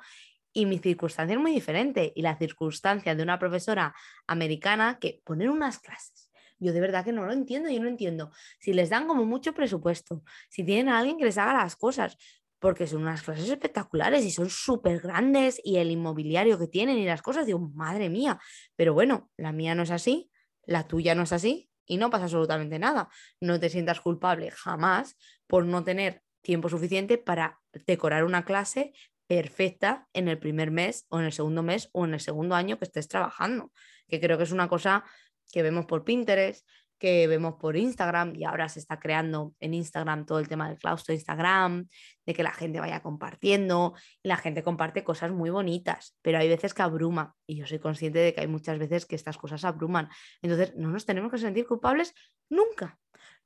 Y 0.52 0.66
mi 0.66 0.78
circunstancia 0.78 1.34
es 1.34 1.40
muy 1.40 1.52
diferente. 1.52 2.12
Y 2.14 2.22
la 2.22 2.36
circunstancia 2.36 3.14
de 3.14 3.22
una 3.22 3.38
profesora 3.38 3.94
americana 4.26 4.98
que 5.00 5.20
poner 5.24 5.50
unas 5.50 5.80
clases. 5.80 6.30
Yo 6.60 6.72
de 6.72 6.80
verdad 6.80 7.04
que 7.04 7.12
no 7.12 7.24
lo 7.24 7.32
entiendo, 7.32 7.68
yo 7.68 7.80
no 7.80 7.88
entiendo. 7.88 8.30
Si 8.60 8.72
les 8.72 8.88
dan 8.88 9.06
como 9.06 9.24
mucho 9.24 9.52
presupuesto, 9.52 10.22
si 10.48 10.64
tienen 10.64 10.88
a 10.88 10.98
alguien 10.98 11.18
que 11.18 11.24
les 11.24 11.38
haga 11.38 11.52
las 11.52 11.76
cosas, 11.76 12.16
porque 12.64 12.86
son 12.86 13.02
unas 13.02 13.20
clases 13.20 13.50
espectaculares 13.50 14.24
y 14.24 14.30
son 14.30 14.48
súper 14.48 14.98
grandes 14.98 15.60
y 15.62 15.76
el 15.76 15.90
inmobiliario 15.90 16.58
que 16.58 16.66
tienen 16.66 16.96
y 16.96 17.04
las 17.04 17.20
cosas, 17.20 17.44
digo, 17.44 17.58
madre 17.58 18.08
mía, 18.08 18.40
pero 18.74 18.94
bueno, 18.94 19.30
la 19.36 19.52
mía 19.52 19.74
no 19.74 19.82
es 19.82 19.90
así, 19.90 20.30
la 20.64 20.88
tuya 20.88 21.14
no 21.14 21.24
es 21.24 21.34
así 21.34 21.70
y 21.84 21.98
no 21.98 22.08
pasa 22.08 22.24
absolutamente 22.24 22.78
nada. 22.78 23.10
No 23.38 23.60
te 23.60 23.68
sientas 23.68 24.00
culpable 24.00 24.50
jamás 24.50 25.18
por 25.46 25.66
no 25.66 25.84
tener 25.84 26.22
tiempo 26.40 26.70
suficiente 26.70 27.18
para 27.18 27.60
decorar 27.86 28.24
una 28.24 28.46
clase 28.46 28.94
perfecta 29.26 30.08
en 30.14 30.28
el 30.28 30.38
primer 30.38 30.70
mes 30.70 31.04
o 31.10 31.18
en 31.18 31.26
el 31.26 31.34
segundo 31.34 31.62
mes 31.62 31.90
o 31.92 32.06
en 32.06 32.14
el 32.14 32.20
segundo 32.20 32.54
año 32.54 32.78
que 32.78 32.86
estés 32.86 33.08
trabajando, 33.08 33.72
que 34.08 34.20
creo 34.20 34.38
que 34.38 34.44
es 34.44 34.52
una 34.52 34.70
cosa 34.70 35.04
que 35.52 35.62
vemos 35.62 35.84
por 35.84 36.02
Pinterest, 36.02 36.66
que 37.04 37.26
vemos 37.26 37.56
por 37.56 37.76
Instagram 37.76 38.34
y 38.34 38.44
ahora 38.44 38.66
se 38.66 38.78
está 38.78 38.98
creando 38.98 39.54
en 39.60 39.74
Instagram 39.74 40.24
todo 40.24 40.38
el 40.38 40.48
tema 40.48 40.70
del 40.70 40.78
claustro 40.78 41.12
de 41.12 41.16
Instagram, 41.16 41.86
de 42.24 42.32
que 42.32 42.42
la 42.42 42.50
gente 42.50 42.80
vaya 42.80 43.02
compartiendo 43.02 43.92
y 44.22 44.28
la 44.28 44.38
gente 44.38 44.62
comparte 44.62 45.04
cosas 45.04 45.30
muy 45.30 45.50
bonitas, 45.50 46.16
pero 46.22 46.38
hay 46.38 46.48
veces 46.48 46.72
que 46.72 46.80
abruma 46.80 47.34
y 47.46 47.56
yo 47.56 47.66
soy 47.66 47.78
consciente 47.78 48.20
de 48.20 48.32
que 48.32 48.40
hay 48.40 48.46
muchas 48.46 48.78
veces 48.78 49.04
que 49.04 49.16
estas 49.16 49.36
cosas 49.36 49.66
abruman. 49.66 50.08
Entonces 50.40 50.74
no 50.76 50.88
nos 50.88 51.04
tenemos 51.04 51.30
que 51.30 51.36
sentir 51.36 51.66
culpables 51.66 52.14
nunca. 52.48 52.98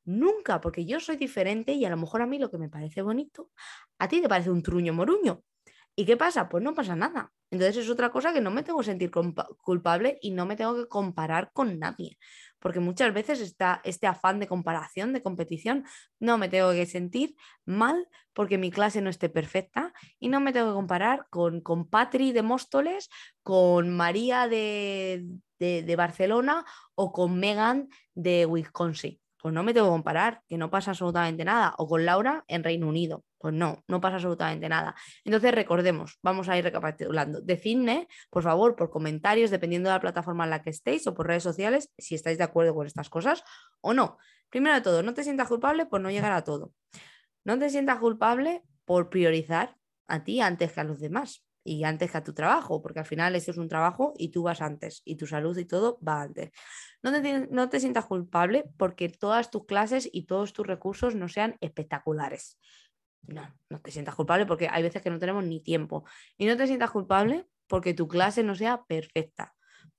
Nunca, 0.05 0.61
porque 0.61 0.85
yo 0.85 1.01
soy 1.01 1.17
diferente 1.17 1.73
y 1.73 1.85
a 1.85 1.91
lo 1.91 1.97
mejor 1.97 2.23
a 2.23 2.27
mí 2.27 2.39
lo 2.39 2.53
que 2.53 2.59
me 2.59 2.69
parece 2.69 3.03
bonito, 3.03 3.51
a 3.99 4.07
ti 4.07 4.21
te 4.21 4.29
parece 4.29 4.51
un 4.51 4.63
truño 4.63 4.93
moruño. 4.93 5.43
¿Y 5.97 6.05
qué 6.05 6.17
pasa? 6.17 6.49
Pues 6.49 6.63
no 6.63 6.75
pasa 6.75 6.95
nada. 6.95 7.33
Entonces 7.51 7.79
es 7.79 7.91
otra 7.91 8.11
cosa 8.11 8.33
que 8.33 8.41
no 8.41 8.53
me 8.53 8.63
tengo 8.63 8.79
que 8.79 8.85
sentir 8.85 9.11
culpable 9.11 10.17
y 10.23 10.31
no 10.31 10.47
me 10.47 10.55
tengo 10.55 10.77
que 10.77 10.87
comparar 10.87 11.51
con 11.53 11.81
nadie 11.81 12.19
porque 12.59 12.81
muchas 12.81 13.13
veces 13.13 13.41
está 13.41 13.81
este 13.85 14.07
afán 14.07 14.41
de 14.41 14.47
comparación, 14.47 15.13
de 15.13 15.23
competición, 15.23 15.85
no 16.19 16.39
me 16.39 16.49
tengo 16.49 16.73
que 16.73 16.87
sentir 16.87 17.35
mal 17.65 18.09
porque 18.33 18.59
mi 18.59 18.71
clase 18.71 19.01
no 19.01 19.11
esté 19.11 19.29
perfecta 19.29 19.93
y 20.19 20.29
no 20.29 20.41
me 20.41 20.53
tengo 20.53 20.69
que 20.69 20.75
comparar 20.75 21.27
con, 21.31 21.61
con 21.61 21.89
Patri 21.89 22.33
de 22.33 22.43
Móstoles, 22.43 23.09
con 23.43 23.97
María 23.97 24.49
de, 24.49 25.25
de 25.59 25.97
Barcelona 25.97 26.65
o 26.95 27.13
con 27.13 27.39
Megan 27.39 27.89
de 28.15 28.47
Wisconsin 28.47 29.21
pues 29.41 29.55
no 29.55 29.63
me 29.63 29.73
tengo 29.73 29.87
que 29.87 29.93
comparar, 29.93 30.43
que 30.49 30.59
no 30.59 30.71
pasa 30.71 30.91
absolutamente 30.91 31.45
nada. 31.45 31.75
O 31.79 31.89
con 31.89 32.05
Laura 32.05 32.45
en 32.49 32.65
Reino 32.65 32.89
Unido, 32.89 33.25
pues 33.39 33.55
no, 33.55 33.85
no 33.87 34.01
pasa 34.01 34.17
absolutamente 34.17 34.69
nada. 34.69 34.95
Entonces 35.25 35.53
recordemos, 35.53 36.19
vamos 36.23 36.49
a 36.49 36.59
ir 36.59 36.65
recapitulando. 36.65 37.41
Decidme, 37.41 38.09
por 38.31 38.43
favor, 38.43 38.75
por 38.77 38.91
comentarios, 38.91 39.51
dependiendo 39.51 39.89
de 39.89 39.95
la 39.95 40.01
plataforma 40.01 40.45
en 40.45 40.51
la 40.51 40.63
que 40.63 40.71
estéis 40.71 41.07
o 41.07 41.15
por 41.15 41.27
redes 41.27 41.43
sociales, 41.43 41.91
si 41.99 42.15
estáis 42.15 42.39
de 42.39 42.45
acuerdo 42.45 42.75
con 42.75 42.87
estas 42.87 43.09
cosas 43.09 43.45
o 43.81 43.95
no. 43.95 44.19
Primero 44.51 44.75
de 44.75 44.81
todo, 44.81 45.03
no 45.03 45.15
te 45.15 45.25
sientas 45.25 45.49
culpable 45.49 45.87
por 45.87 46.01
no 46.01 46.11
llegar 46.11 46.33
a 46.33 46.43
todo. 46.43 46.73
No 47.45 47.59
te 47.59 47.71
sientas 47.71 47.99
culpable 47.99 48.63
por 48.85 49.11
priorizar 49.11 49.77
a 50.09 50.25
ti 50.25 50.41
antes 50.41 50.73
que 50.73 50.81
a 50.81 50.85
los 50.85 51.01
demás 51.01 51.48
y 51.65 51.85
antes 51.85 52.11
que 52.11 52.19
a 52.19 52.25
tu 52.25 52.33
trabajo, 52.33 52.81
porque 52.81 53.01
al 53.01 53.05
final 53.05 53.35
eso 53.37 53.51
es 53.51 53.59
un 53.59 53.69
trabajo 53.69 54.15
y 54.17 54.31
tú 54.31 54.43
vas 54.45 54.63
antes 54.63 55.03
y 55.05 55.17
tu 55.17 55.27
salud 55.27 55.57
y 55.59 55.65
todo 55.65 55.99
va 56.07 56.23
antes. 56.23 56.51
No 57.03 57.13
te, 57.13 57.47
no 57.51 57.69
te 57.69 57.81
sientas 57.81 58.07
culpable 58.07 58.65
porque 58.77 59.09
todas 59.09 59.51
tus 59.51 59.67
clases 59.67 60.09
y 60.13 60.27
todos 60.27 60.53
tus 60.53 60.67
recursos 60.67 61.15
no 61.15 61.29
sean 61.29 61.57
espectaculares. 61.61 62.59
No, 63.23 63.55
no 63.69 63.81
te 63.81 63.91
sientas 63.91 64.15
culpable 64.15 64.47
porque 64.47 64.69
hay 64.71 64.83
veces 64.83 65.03
que 65.03 65.11
no 65.11 65.19
tenemos 65.19 65.45
ni 65.45 65.61
tiempo. 65.61 66.05
Y 66.37 66.47
no 66.47 66.57
te 66.57 66.67
sientas 66.67 66.91
culpable 66.91 67.47
porque 67.67 67.95
tu 67.95 68.09
clase 68.09 68.43
no 68.43 68.55
sea 68.55 68.85
perfecta, 68.85 69.55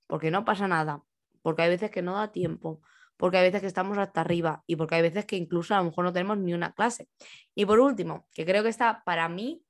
porque 0.06 0.30
no 0.30 0.44
pasa 0.44 0.66
nada, 0.66 1.02
porque 1.42 1.62
hay 1.62 1.68
veces 1.70 1.90
que 1.90 2.02
no 2.02 2.14
da 2.14 2.32
tiempo, 2.32 2.82
porque 3.16 3.38
hay 3.38 3.44
veces 3.44 3.60
que 3.60 3.66
estamos 3.66 3.96
hasta 3.98 4.22
arriba 4.22 4.64
y 4.66 4.76
porque 4.76 4.96
hay 4.96 5.02
veces 5.02 5.26
que 5.26 5.36
incluso 5.36 5.74
a 5.74 5.78
lo 5.78 5.84
mejor 5.84 6.04
no 6.04 6.12
tenemos 6.12 6.38
ni 6.38 6.52
una 6.52 6.72
clase. 6.72 7.08
Y 7.54 7.66
por 7.66 7.78
último, 7.78 8.26
que 8.32 8.44
creo 8.44 8.62
que 8.62 8.70
está 8.70 9.02
para 9.04 9.28
mí 9.28 9.62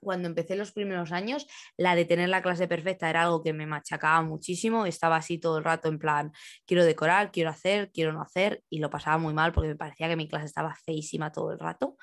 cuando 0.00 0.28
empecé 0.28 0.56
los 0.56 0.72
primeros 0.72 1.12
años, 1.12 1.46
la 1.76 1.94
de 1.94 2.04
tener 2.04 2.28
la 2.28 2.42
clase 2.42 2.66
perfecta 2.66 3.08
era 3.08 3.22
algo 3.22 3.42
que 3.42 3.52
me 3.52 3.66
machacaba 3.66 4.22
muchísimo. 4.22 4.86
Estaba 4.86 5.16
así 5.16 5.38
todo 5.38 5.58
el 5.58 5.64
rato 5.64 5.88
en 5.88 5.98
plan, 5.98 6.32
quiero 6.66 6.84
decorar, 6.84 7.30
quiero 7.30 7.50
hacer, 7.50 7.90
quiero 7.92 8.12
no 8.12 8.22
hacer, 8.22 8.62
y 8.70 8.78
lo 8.78 8.90
pasaba 8.90 9.18
muy 9.18 9.34
mal 9.34 9.52
porque 9.52 9.68
me 9.68 9.76
parecía 9.76 10.08
que 10.08 10.16
mi 10.16 10.28
clase 10.28 10.46
estaba 10.46 10.74
feísima 10.74 11.30
todo 11.30 11.52
el 11.52 11.58
rato. 11.58 11.96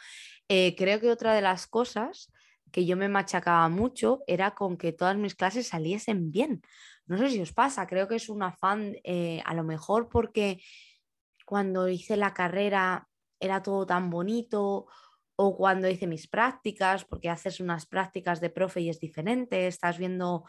Eh, 0.47 0.75
creo 0.77 0.99
que 0.99 1.11
otra 1.11 1.33
de 1.33 1.41
las 1.41 1.67
cosas 1.67 2.31
que 2.71 2.85
yo 2.85 2.97
me 2.97 3.09
machacaba 3.09 3.67
mucho 3.69 4.23
era 4.27 4.51
con 4.51 4.77
que 4.77 4.93
todas 4.93 5.17
mis 5.17 5.35
clases 5.35 5.67
saliesen 5.67 6.31
bien. 6.31 6.61
No 7.05 7.17
sé 7.17 7.29
si 7.29 7.41
os 7.41 7.53
pasa, 7.53 7.87
creo 7.87 8.07
que 8.07 8.15
es 8.15 8.29
un 8.29 8.43
afán, 8.43 8.95
eh, 9.03 9.41
a 9.45 9.53
lo 9.53 9.63
mejor 9.63 10.09
porque 10.09 10.61
cuando 11.45 11.87
hice 11.87 12.17
la 12.17 12.33
carrera 12.33 13.07
era 13.39 13.63
todo 13.63 13.85
tan 13.85 14.09
bonito 14.09 14.87
o 15.37 15.55
cuando 15.55 15.87
hice 15.87 16.07
mis 16.07 16.27
prácticas, 16.27 17.05
porque 17.05 17.29
haces 17.29 17.59
unas 17.59 17.85
prácticas 17.85 18.41
de 18.41 18.49
profe 18.49 18.81
y 18.81 18.89
es 18.89 18.99
diferente, 18.99 19.67
estás 19.67 19.97
viendo 19.97 20.45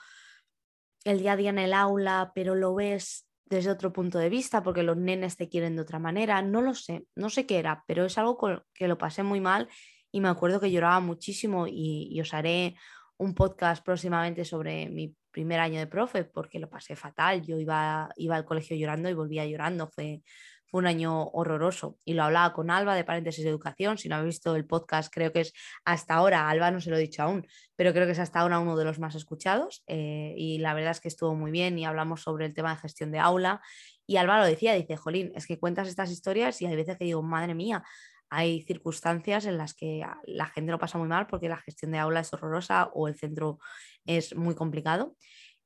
el 1.05 1.21
día 1.21 1.33
a 1.33 1.37
día 1.37 1.51
en 1.51 1.59
el 1.59 1.75
aula, 1.75 2.33
pero 2.35 2.55
lo 2.55 2.75
ves 2.75 3.29
desde 3.45 3.71
otro 3.71 3.93
punto 3.93 4.19
de 4.19 4.31
vista, 4.31 4.63
porque 4.63 4.83
los 4.83 4.97
nenes 4.97 5.37
te 5.37 5.49
quieren 5.49 5.77
de 5.77 5.83
otra 5.83 5.99
manera, 5.99 6.43
no 6.43 6.63
lo 6.63 6.75
sé, 6.75 7.07
no 7.15 7.31
sé 7.31 7.47
qué 7.47 7.59
era, 7.59 7.85
pero 7.87 8.07
es 8.07 8.17
algo 8.19 8.39
que 8.75 8.89
lo 8.89 8.99
pasé 8.99 9.23
muy 9.23 9.41
mal 9.41 9.69
y 10.11 10.21
me 10.21 10.29
acuerdo 10.29 10.61
que 10.61 10.71
lloraba 10.71 11.01
muchísimo 11.01 11.67
y, 11.69 12.19
os 12.21 12.33
haré 12.33 12.77
un 13.19 13.35
podcast 13.35 13.85
próximamente 13.85 14.45
sobre 14.45 14.89
mi 14.89 15.15
primer 15.31 15.61
año 15.61 15.79
de 15.79 15.87
profe, 15.87 16.25
porque 16.25 16.59
lo 16.59 16.71
pasé 16.71 16.97
fatal, 16.97 17.45
yo 17.45 17.59
iba, 17.59 18.09
iba 18.17 18.37
al 18.37 18.45
colegio 18.45 18.77
llorando 18.77 19.11
y 19.11 19.15
volvía 19.15 19.45
llorando, 19.45 19.89
fue, 19.89 20.23
fue 20.71 20.81
un 20.81 20.87
año 20.87 21.29
horroroso. 21.29 21.99
Y 22.05 22.15
lo 22.15 22.25
hablaba 22.25 22.53
con 22.53 22.71
Alba 22.71 22.95
de 22.95 23.05
Paréntesis 23.05 23.45
de 23.45 23.51
Educación. 23.51 23.99
Si 23.99 24.09
no 24.09 24.17
habéis 24.17 24.37
visto 24.37 24.55
el 24.55 24.67
podcast, 24.67 25.13
creo 25.13 25.33
que 25.33 25.41
es 25.41 25.53
hasta 25.85 26.15
ahora, 26.15 26.49
Alba 26.49 26.71
no 26.71 26.81
se 26.81 26.91
lo 26.91 26.97
he 26.97 27.01
dicho 27.01 27.23
aún, 27.23 27.47
pero 27.77 27.93
creo 27.93 28.07
que 28.07 28.13
es 28.13 28.19
hasta 28.19 28.41
ahora 28.41 28.59
uno 28.59 28.77
de 28.77 28.85
los 28.85 28.99
más 28.99 29.15
escuchados. 29.15 29.83
Eh, 29.87 30.35
y 30.37 30.59
la 30.59 30.75
verdad 30.75 30.93
es 30.93 31.01
que 31.01 31.09
estuvo 31.09 31.35
muy 31.35 31.51
bien 31.51 31.79
y 31.79 31.85
hablamos 31.85 32.23
sobre 32.23 32.47
el 32.47 32.55
tema 32.55 32.75
de 32.75 32.81
gestión 32.81 33.11
de 33.11 33.19
aula. 33.19 33.61
Y 34.07 34.17
Alba 34.17 34.39
lo 34.39 34.47
decía, 34.47 34.75
dice, 34.75 34.97
Jolín, 34.97 35.33
es 35.35 35.47
que 35.47 35.59
cuentas 35.59 35.89
estas 35.89 36.11
historias 36.11 36.61
y 36.63 36.67
hay 36.67 36.77
veces 36.77 36.97
que 36.99 37.05
digo, 37.05 37.23
madre 37.23 37.55
mía, 37.55 37.83
hay 38.31 38.63
circunstancias 38.63 39.47
en 39.47 39.59
las 39.59 39.75
que 39.75 40.05
la 40.25 40.47
gente 40.47 40.71
lo 40.71 40.79
pasa 40.79 40.99
muy 40.99 41.09
mal 41.09 41.27
porque 41.27 41.49
la 41.49 41.57
gestión 41.59 41.93
de 41.93 41.99
aula 41.99 42.21
es 42.21 42.33
horrorosa 42.33 42.91
o 42.93 43.09
el 43.09 43.17
centro 43.17 43.59
es 44.05 44.35
muy 44.37 44.55
complicado. 44.55 45.17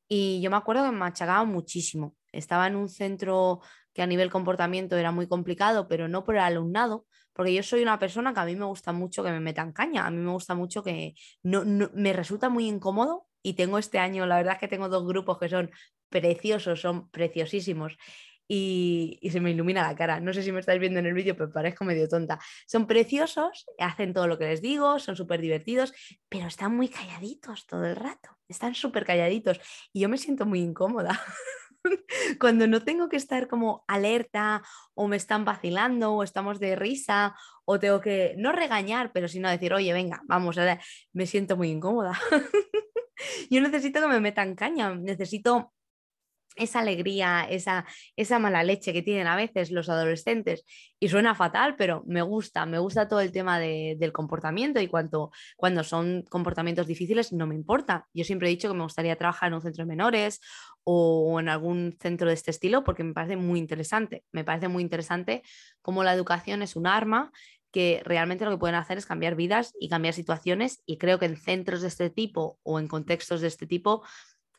y 0.08 0.40
yo 0.42 0.50
me 0.50 0.56
acuerdo 0.58 0.84
que 0.84 0.90
me 0.92 0.98
machacaba 0.98 1.44
muchísimo. 1.44 2.16
Estaba 2.32 2.66
en 2.66 2.76
un 2.76 2.88
centro 2.88 3.60
que 3.92 4.02
a 4.02 4.07
nivel 4.07 4.31
comportamiento 4.31 4.96
era 4.96 5.11
muy 5.11 5.26
complicado, 5.28 5.88
pero 5.88 6.09
no 6.09 6.24
por 6.24 6.37
el 6.37 6.42
alumnado, 6.42 7.07
porque 7.33 7.55
yo 7.55 7.62
soy 7.62 7.83
una 7.83 7.98
persona 7.98 8.35
que 8.35 8.40
a 8.40 8.44
mí 8.44 8.57
me 8.57 8.64
gusta 8.64 8.92
mucho 8.92 9.22
que 9.22 9.31
me 9.31 9.40
metan 9.40 9.72
caña, 9.72 10.07
a 10.07 10.11
mí 10.11 10.18
me 10.18 10.33
gusta 10.33 10.55
mucho 10.55 10.83
que 10.83 11.14
no, 11.42 11.64
me 11.64 12.12
resulta 12.12 12.48
muy 12.48 12.66
incómodo 12.68 13.26
y 13.42 13.55
tengo 13.55 13.78
este 13.78 13.98
año, 13.98 14.26
la 14.26 14.37
verdad 14.37 14.55
es 14.55 14.61
que 14.61 14.68
tengo 14.68 14.88
dos 14.88 15.07
grupos 15.07 15.38
que 15.38 15.48
son 15.48 15.70
preciosos, 16.09 16.81
son 16.81 17.11
preciosísimos. 17.11 17.96
Y, 18.48 19.18
y, 19.22 19.31
se 19.31 19.40
me 19.40 19.52
ilumina 19.52 19.87
la 19.87 19.94
cara. 19.94 20.20
No 20.20 20.35
sé 20.35 20.42
si 20.42 20.52
me 20.52 20.61
estáis 20.61 20.78
viendo 20.78 20.98
en 20.98 21.07
el 21.07 21.14
vídeo, 21.14 21.35
pero 21.35 21.50
parezco 21.50 21.85
medio 21.85 22.07
tonta. 22.07 22.38
Son 22.66 22.87
preciosos, 22.87 23.64
hacen 23.78 24.12
todo 24.12 24.26
lo 24.26 24.37
que 24.37 24.44
les 24.44 24.61
digo, 24.61 24.98
son 24.98 25.16
súper 25.16 25.40
divertidos, 25.40 25.94
pero 26.28 26.48
están 26.48 26.76
muy 26.76 26.88
calladitos 26.88 27.66
todo 27.66 27.87
el 27.87 27.96
rato. 27.96 28.28
Están 28.48 28.74
súper 28.74 29.07
calladitos 29.07 29.59
y 29.92 30.00
yo 30.00 30.11
me 30.11 30.18
siento 30.18 30.44
muy 30.44 30.61
incómoda. 30.61 31.18
cuando 32.40 32.66
no 32.66 32.82
tengo 32.82 33.08
que 33.08 33.16
estar 33.16 33.48
como 33.48 33.84
alerta 33.86 34.62
o 34.94 35.08
me 35.08 35.16
están 35.16 35.44
vacilando 35.44 36.12
o 36.14 36.22
estamos 36.22 36.60
de 36.60 36.76
risa 36.76 37.34
o 37.64 37.78
tengo 37.78 38.00
que 38.00 38.34
no 38.38 38.52
regañar, 38.52 39.12
pero 39.12 39.28
sino 39.28 39.50
decir, 39.50 39.72
oye, 39.74 39.92
venga, 39.92 40.22
vamos, 40.26 40.58
a 40.58 40.64
ver, 40.64 40.80
me 41.12 41.26
siento 41.26 41.56
muy 41.56 41.70
incómoda. 41.70 42.18
Yo 43.50 43.60
necesito 43.60 44.00
que 44.00 44.08
me 44.08 44.20
metan 44.20 44.54
caña, 44.54 44.94
necesito 44.94 45.72
esa 46.56 46.80
alegría, 46.80 47.46
esa, 47.48 47.86
esa 48.16 48.38
mala 48.38 48.62
leche 48.62 48.92
que 48.92 49.02
tienen 49.02 49.26
a 49.26 49.36
veces 49.36 49.70
los 49.70 49.88
adolescentes. 49.88 50.64
Y 51.00 51.08
suena 51.08 51.34
fatal, 51.34 51.74
pero 51.76 52.04
me 52.06 52.22
gusta, 52.22 52.66
me 52.66 52.78
gusta 52.78 53.08
todo 53.08 53.20
el 53.20 53.32
tema 53.32 53.58
del 53.58 54.12
comportamiento 54.12 54.80
y 54.80 54.88
cuando, 54.88 55.32
cuando 55.56 55.82
son 55.84 56.22
comportamientos 56.28 56.86
difíciles 56.86 57.32
no 57.32 57.46
me 57.46 57.54
importa. 57.54 58.06
Yo 58.14 58.24
siempre 58.24 58.48
he 58.48 58.50
dicho 58.50 58.68
que 58.68 58.76
me 58.76 58.84
gustaría 58.84 59.16
trabajar 59.16 59.48
en 59.48 59.54
un 59.54 59.62
centro 59.62 59.84
de 59.84 59.88
menores 59.88 60.40
o 60.84 61.38
en 61.40 61.48
algún 61.48 61.96
centro 62.00 62.28
de 62.28 62.34
este 62.34 62.50
estilo 62.50 62.84
porque 62.84 63.04
me 63.04 63.14
parece 63.14 63.36
muy 63.36 63.58
interesante. 63.58 64.24
Me 64.32 64.44
parece 64.44 64.68
muy 64.68 64.82
interesante 64.82 65.42
cómo 65.80 66.04
la 66.04 66.14
educación 66.14 66.62
es 66.62 66.76
un 66.76 66.86
arma 66.86 67.32
que 67.72 68.02
realmente 68.04 68.44
lo 68.44 68.50
que 68.52 68.58
pueden 68.58 68.76
hacer 68.76 68.98
es 68.98 69.06
cambiar 69.06 69.34
vidas 69.34 69.72
y 69.80 69.88
cambiar 69.88 70.14
situaciones 70.14 70.82
y 70.86 70.98
creo 70.98 71.18
que 71.18 71.24
en 71.24 71.36
centros 71.36 71.80
de 71.80 71.88
este 71.88 72.10
tipo 72.10 72.58
o 72.62 72.78
en 72.78 72.86
contextos 72.86 73.40
de 73.40 73.48
este 73.48 73.66
tipo 73.66 74.04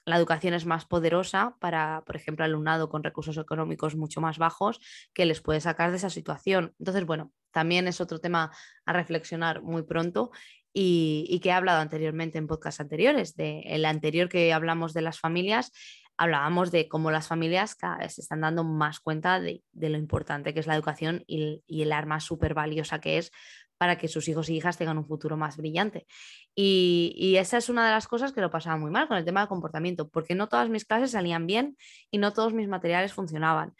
la 0.05 0.17
educación 0.17 0.53
es 0.53 0.65
más 0.65 0.85
poderosa 0.85 1.55
para, 1.59 2.03
por 2.05 2.15
ejemplo, 2.15 2.45
alumnado 2.45 2.89
con 2.89 3.03
recursos 3.03 3.37
económicos 3.37 3.95
mucho 3.95 4.21
más 4.21 4.37
bajos 4.37 4.79
que 5.13 5.25
les 5.25 5.41
puede 5.41 5.61
sacar 5.61 5.91
de 5.91 5.97
esa 5.97 6.09
situación. 6.09 6.73
Entonces, 6.79 7.05
bueno, 7.05 7.31
también 7.51 7.87
es 7.87 8.01
otro 8.01 8.19
tema 8.19 8.51
a 8.85 8.93
reflexionar 8.93 9.61
muy 9.61 9.83
pronto 9.83 10.31
y, 10.73 11.39
que 11.41 11.49
he 11.49 11.51
hablado 11.53 11.79
anteriormente 11.79 12.37
en 12.37 12.47
podcasts 12.47 12.81
anteriores. 12.81 13.35
De 13.35 13.61
el 13.65 13.85
anterior 13.85 14.27
que 14.27 14.51
hablamos 14.53 14.93
de 14.93 15.01
las 15.03 15.19
familias, 15.19 15.71
hablábamos 16.17 16.71
de 16.71 16.87
cómo 16.87 17.11
las 17.11 17.27
familias 17.27 17.75
cada 17.75 17.97
vez 17.97 18.15
se 18.15 18.21
están 18.21 18.41
dando 18.41 18.63
más 18.63 18.99
cuenta 18.99 19.39
de, 19.39 19.61
lo 19.71 19.97
importante 19.97 20.53
que 20.53 20.59
es 20.59 20.67
la 20.67 20.75
educación 20.75 21.23
y, 21.27 21.63
y 21.67 21.83
el 21.83 21.91
arma 21.91 22.19
súper 22.19 22.53
valiosa 22.53 22.99
que 22.99 23.19
es 23.19 23.31
para 23.77 23.97
que 23.97 24.07
sus 24.07 24.27
hijos 24.27 24.49
y 24.49 24.55
hijas 24.55 24.77
tengan 24.77 24.97
un 24.97 25.05
futuro 25.05 25.37
más 25.37 25.57
brillante. 25.57 26.07
Y, 26.55 27.35
esa 27.37 27.57
es 27.57 27.69
una 27.69 27.85
de 27.85 27.91
las 27.91 28.07
cosas 28.07 28.31
que 28.31 28.41
lo 28.41 28.51
pasaba 28.51 28.77
muy 28.77 28.91
mal 28.91 29.07
con 29.07 29.17
el 29.17 29.25
tema 29.25 29.41
del 29.41 29.49
comportamiento, 29.49 30.09
porque 30.09 30.35
no 30.35 30.47
todas 30.47 30.69
mis 30.69 30.85
clases 30.85 31.11
salían 31.11 31.47
bien 31.47 31.77
y 32.11 32.19
no 32.19 32.33
todos 32.33 32.53
mis 32.53 32.67
materiales 32.67 33.13
funcionaban. 33.13 33.73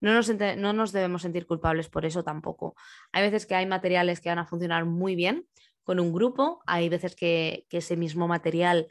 No 0.00 0.14
nos, 0.14 0.30
no 0.56 0.72
nos 0.72 0.92
debemos 0.92 1.22
sentir 1.22 1.46
culpables 1.46 1.88
por 1.88 2.06
eso 2.06 2.22
tampoco. 2.24 2.74
Hay 3.12 3.22
veces 3.22 3.46
que 3.46 3.54
hay 3.54 3.66
materiales 3.66 4.20
que 4.20 4.28
van 4.30 4.38
a 4.38 4.46
funcionar 4.46 4.84
muy 4.84 5.14
bien 5.14 5.46
con 5.82 6.00
un 6.00 6.12
grupo, 6.12 6.62
hay 6.66 6.88
veces 6.88 7.16
que, 7.16 7.66
que 7.68 7.78
ese 7.78 7.96
mismo 7.96 8.28
material 8.28 8.88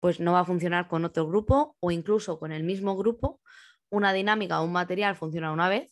pues 0.00 0.20
no 0.20 0.32
va 0.32 0.40
a 0.40 0.44
funcionar 0.44 0.88
con 0.88 1.04
otro 1.04 1.26
grupo 1.26 1.76
o 1.80 1.90
incluso 1.90 2.38
con 2.38 2.52
el 2.52 2.64
mismo 2.64 2.96
grupo. 2.96 3.40
Una 3.90 4.12
dinámica 4.12 4.60
o 4.60 4.64
un 4.64 4.72
material 4.72 5.16
funciona 5.16 5.52
una 5.52 5.68
vez 5.68 5.90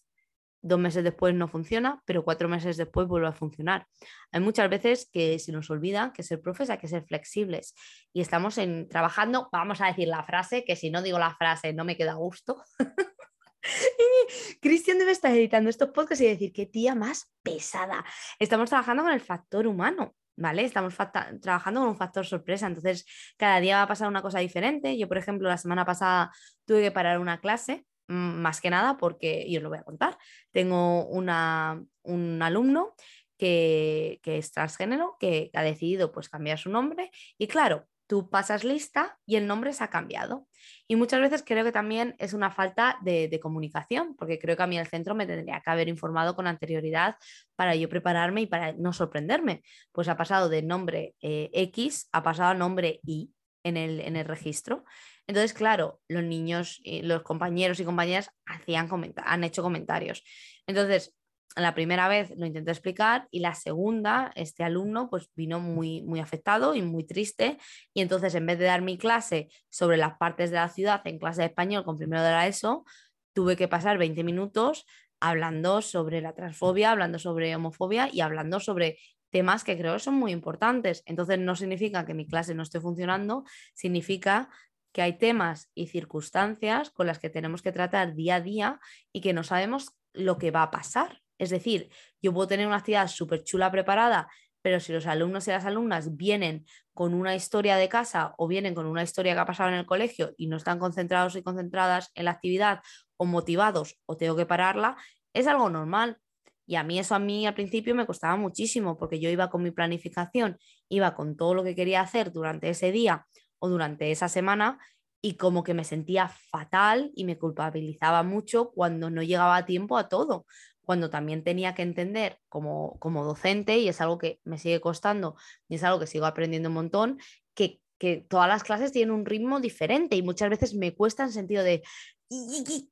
dos 0.67 0.79
meses 0.79 1.05
después 1.05 1.35
no 1.35 1.49
funciona, 1.49 2.03
pero 2.05 2.25
cuatro 2.25 2.49
meses 2.49 2.77
después 2.77 3.07
vuelve 3.07 3.29
a 3.29 3.33
funcionar. 3.33 3.87
Hay 4.33 4.41
muchas 4.41 4.69
veces 4.69 5.09
que 5.13 5.39
se 5.39 5.53
nos 5.53 5.71
olvida 5.71 6.13
que 6.15 6.23
ser 6.23 6.41
profes 6.41 6.71
hay 6.71 6.79
que 6.79 6.89
ser 6.89 7.05
flexibles 7.05 7.75
y 8.13 8.21
estamos 8.21 8.59
en, 8.59 8.89
trabajando, 8.89 9.49
vamos 9.53 9.81
a 9.81 9.87
decir 9.87 10.09
la 10.09 10.23
frase, 10.23 10.65
que 10.65 10.77
si 10.77 10.91
no 10.91 11.03
digo 11.03 11.19
la 11.19 11.35
frase 11.35 11.73
no 11.73 11.85
me 11.85 11.97
queda 11.97 12.15
gusto. 12.15 12.63
Cristian 14.61 14.99
debe 14.99 15.13
estar 15.13 15.33
editando 15.33 15.71
estos 15.71 15.91
podcasts 15.91 16.23
y 16.23 16.29
decir, 16.29 16.53
qué 16.53 16.67
tía 16.67 16.95
más 16.95 17.33
pesada. 17.43 18.05
Estamos 18.39 18.69
trabajando 18.69 19.03
con 19.03 19.13
el 19.13 19.21
factor 19.21 19.67
humano. 19.67 20.15
¿Vale? 20.39 20.65
Estamos 20.67 20.95
trabajando 21.41 21.81
con 21.81 21.89
un 21.89 21.97
factor 21.97 22.27
sorpresa, 22.27 22.67
entonces 22.67 23.07
cada 23.39 23.59
día 23.59 23.77
va 23.77 23.85
a 23.85 23.89
pasar 23.89 24.07
una 24.07 24.21
cosa 24.21 24.39
diferente. 24.39 24.99
Yo, 24.99 25.09
por 25.09 25.17
ejemplo, 25.17 25.49
la 25.49 25.57
semana 25.57 25.87
pasada 25.87 26.31
tuve 26.67 26.83
que 26.83 26.91
parar 26.91 27.21
una 27.21 27.41
clase 27.41 27.87
más 28.09 28.61
que 28.61 28.71
nada 28.71 28.97
porque, 28.97 29.45
y 29.47 29.57
os 29.57 29.63
lo 29.63 29.69
voy 29.69 29.79
a 29.79 29.85
contar, 29.85 30.19
tengo 30.51 31.07
una, 31.07 31.83
un 32.03 32.43
alumno 32.43 32.95
que, 33.39 34.21
que, 34.23 34.39
es 34.39 34.53
transgénero, 34.53 35.17
que 35.21 35.51
ha 35.55 35.63
decidido 35.63 36.13
pues 36.13 36.29
cambiar 36.29 36.59
su 36.59 36.71
nombre 36.71 37.11
y 37.39 37.49
claro, 37.49 37.87
tú 38.07 38.31
pasas 38.31 38.65
lista 38.65 39.19
y 39.27 39.37
el 39.37 39.47
nombre 39.47 39.73
se 39.73 39.85
ha 39.85 39.91
cambiado. 39.91 40.47
Y 40.89 40.97
muchas 40.97 41.21
veces 41.21 41.43
creo 41.45 41.65
que 41.65 41.73
también 41.73 42.15
es 42.19 42.33
una 42.33 42.51
falta 42.51 42.99
de, 43.03 43.39
comunicación, 43.41 44.17
porque 44.17 44.39
creo 44.39 44.57
que 44.57 44.63
a 44.63 44.67
mí 44.67 44.79
el 44.79 44.87
centro 44.87 45.15
me 45.15 45.27
tendría 45.27 45.61
que 45.61 45.71
haber 45.71 45.89
informado 45.89 46.35
con 46.35 46.47
anterioridad 46.47 47.17
para 47.57 47.75
yo 47.75 47.89
prepararme 47.89 48.43
y 48.43 48.47
para 48.47 48.73
no 48.73 48.93
sorprenderme. 48.93 49.63
Pues 49.93 50.09
ha 50.09 50.17
pasado 50.17 50.49
de 50.49 50.63
nombre 50.63 51.15
eh, 51.21 51.51
X, 51.53 52.09
ha 52.13 52.23
pasado 52.23 52.51
a 52.51 52.55
nombre 52.55 53.01
Y 53.05 53.31
en 53.67 53.77
el, 53.77 54.01
en 54.01 54.17
el 54.17 54.25
registro. 54.25 54.85
Entonces, 55.27 55.53
claro, 55.53 56.01
los 56.09 56.23
niños, 56.23 56.81
los 56.85 57.23
compañeros 57.23 57.81
y 57.81 57.85
compañeras 57.85 58.31
hacían 58.47 58.89
han 59.25 59.45
hecho 59.45 59.63
comentarios. 59.63 60.23
Entonces, 60.67 61.15
la 61.57 61.75
primera 61.75 62.07
vez 62.07 62.33
lo 62.37 62.47
intenté 62.47 62.71
explicar 62.71 63.29
y 63.31 63.41
la 63.41 63.55
segunda, 63.55 64.31
este 64.35 64.63
alumno 64.63 65.09
pues 65.09 65.31
vino 65.35 65.59
muy, 65.59 66.03
muy 66.03 66.21
afectado 66.21 66.75
y 66.75 66.83
muy 66.83 67.05
triste 67.05 67.57
y 67.95 68.03
entonces 68.03 68.35
en 68.35 68.45
vez 68.45 68.59
de 68.59 68.67
dar 68.67 68.83
mi 68.83 68.99
clase 68.99 69.49
sobre 69.71 69.97
las 69.97 70.19
partes 70.19 70.51
de 70.51 70.57
la 70.57 70.69
ciudad 70.69 71.01
en 71.07 71.19
clase 71.19 71.41
de 71.41 71.49
español 71.49 71.85
con 71.85 71.97
primero 71.97 72.23
de 72.23 72.31
la 72.31 72.47
ESO, 72.47 72.85
tuve 73.33 73.57
que 73.57 73.69
pasar 73.69 73.97
20 73.97 74.23
minutos 74.23 74.85
hablando 75.19 75.81
sobre 75.81 76.21
la 76.21 76.35
transfobia, 76.35 76.91
hablando 76.91 77.19
sobre 77.19 77.57
homofobia 77.57 78.11
y 78.13 78.21
hablando 78.21 78.61
sobre 78.61 78.99
temas 79.31 79.65
que 79.65 79.77
creo 79.77 79.95
que 79.95 80.01
son 80.01 80.15
muy 80.15 80.33
importantes. 80.33 81.03
Entonces 81.07 81.39
no 81.39 81.57
significa 81.57 82.05
que 82.05 82.15
mi 82.15 82.27
clase 82.27 82.55
no 82.55 82.63
esté 82.63 82.81
funcionando, 82.81 83.45
significa 83.75 84.49
que 84.93 85.03
hay 85.03 85.19
temas 85.19 85.71
y 85.75 85.89
circunstancias 85.89 86.91
con 86.91 87.07
las 87.07 87.19
que 87.19 87.29
tenemos 87.29 87.63
que 87.63 87.73
tratar 87.73 88.15
día 88.15 88.37
a 88.37 88.41
día 88.41 88.81
y 89.13 89.21
que 89.21 89.33
no 89.33 89.45
sabemos 89.45 89.99
lo 90.15 90.39
que 90.39 90.51
va 90.51 90.63
a 90.63 90.71
pasar. 90.71 91.21
Es 91.39 91.51
decir, 91.51 91.91
yo 92.23 92.33
puedo 92.33 92.49
tener 92.49 92.67
una 92.67 92.77
actividad 92.77 93.09
súper 93.09 93.45
chula 93.45 93.71
preparada, 93.71 94.29
pero 94.63 94.81
si 94.81 94.93
los 94.93 95.07
alumnos 95.07 95.47
y 95.47 95.51
las 95.51 95.65
alumnas 95.65 96.17
vienen 96.17 96.65
con 96.95 97.15
una 97.15 97.35
historia 97.35 97.77
de 97.77 97.89
casa 97.89 98.35
o 98.39 98.49
vienen 98.49 98.75
con 98.75 98.87
una 98.87 99.03
historia 99.03 99.35
que 99.35 99.41
ha 99.41 99.47
pasado 99.47 99.69
en 99.69 99.77
el 99.77 99.87
colegio 99.87 100.33
y 100.39 100.47
no 100.47 100.57
están 100.57 100.79
concentrados 100.79 101.37
y 101.37 101.43
concentradas 101.43 102.11
en 102.15 102.25
la 102.25 102.31
actividad 102.31 102.81
o 103.19 103.27
motivados 103.27 104.01
o 104.07 104.17
tengo 104.17 104.35
que 104.35 104.47
pararla, 104.47 104.97
es 105.35 105.47
algo 105.47 105.69
normal. 105.69 106.19
Y 106.67 106.77
a 106.77 106.83
mí 106.83 106.99
eso 106.99 107.15
a 107.15 107.19
mí 107.19 107.47
al 107.47 107.55
principio 107.55 107.95
me 107.95 108.07
costaba 108.07 108.37
muchísimo 108.37 108.99
porque 108.99 109.21
yo 109.21 109.31
iba 109.31 109.49
con 109.51 109.63
mi 109.63 109.71
planificación, 109.71 110.59
iba 110.89 111.15
con 111.15 111.37
todo 111.37 111.55
lo 111.55 111.65
que 111.65 111.75
quería 111.75 112.01
hacer 112.01 112.33
durante 112.33 112.69
ese 112.69 112.93
día 112.93 113.27
o 113.59 113.69
durante 113.69 114.11
esa 114.11 114.29
semana 114.29 114.79
y 115.23 115.37
como 115.37 115.65
que 115.65 115.75
me 115.75 115.85
sentía 115.85 116.29
fatal 116.29 117.11
y 117.15 117.25
me 117.25 117.39
culpabilizaba 117.39 118.23
mucho 118.23 118.71
cuando 118.71 119.11
no 119.11 119.23
llegaba 119.23 119.57
a 119.57 119.67
tiempo 119.67 119.97
a 119.97 120.09
todo, 120.09 120.47
cuando 120.83 121.11
también 121.11 121.43
tenía 121.43 121.75
que 121.75 121.83
entender 121.83 122.39
como, 122.49 122.99
como 123.01 123.25
docente, 123.25 123.79
y 123.79 123.89
es 123.89 124.01
algo 124.01 124.19
que 124.19 124.41
me 124.45 124.59
sigue 124.59 124.81
costando 124.81 125.37
y 125.69 125.77
es 125.77 125.85
algo 125.85 125.99
que 125.99 126.07
sigo 126.07 126.27
aprendiendo 126.27 126.69
un 126.69 126.77
montón, 126.77 127.19
que, 127.55 127.81
que 127.99 128.25
todas 128.29 128.49
las 128.49 128.63
clases 128.63 128.93
tienen 128.93 129.15
un 129.15 129.25
ritmo 129.25 129.61
diferente 129.61 130.17
y 130.17 130.23
muchas 130.23 130.51
veces 130.51 130.75
me 130.75 130.95
cuesta 130.95 131.25
en 131.25 131.33
sentido 131.33 131.63
de, 131.65 131.83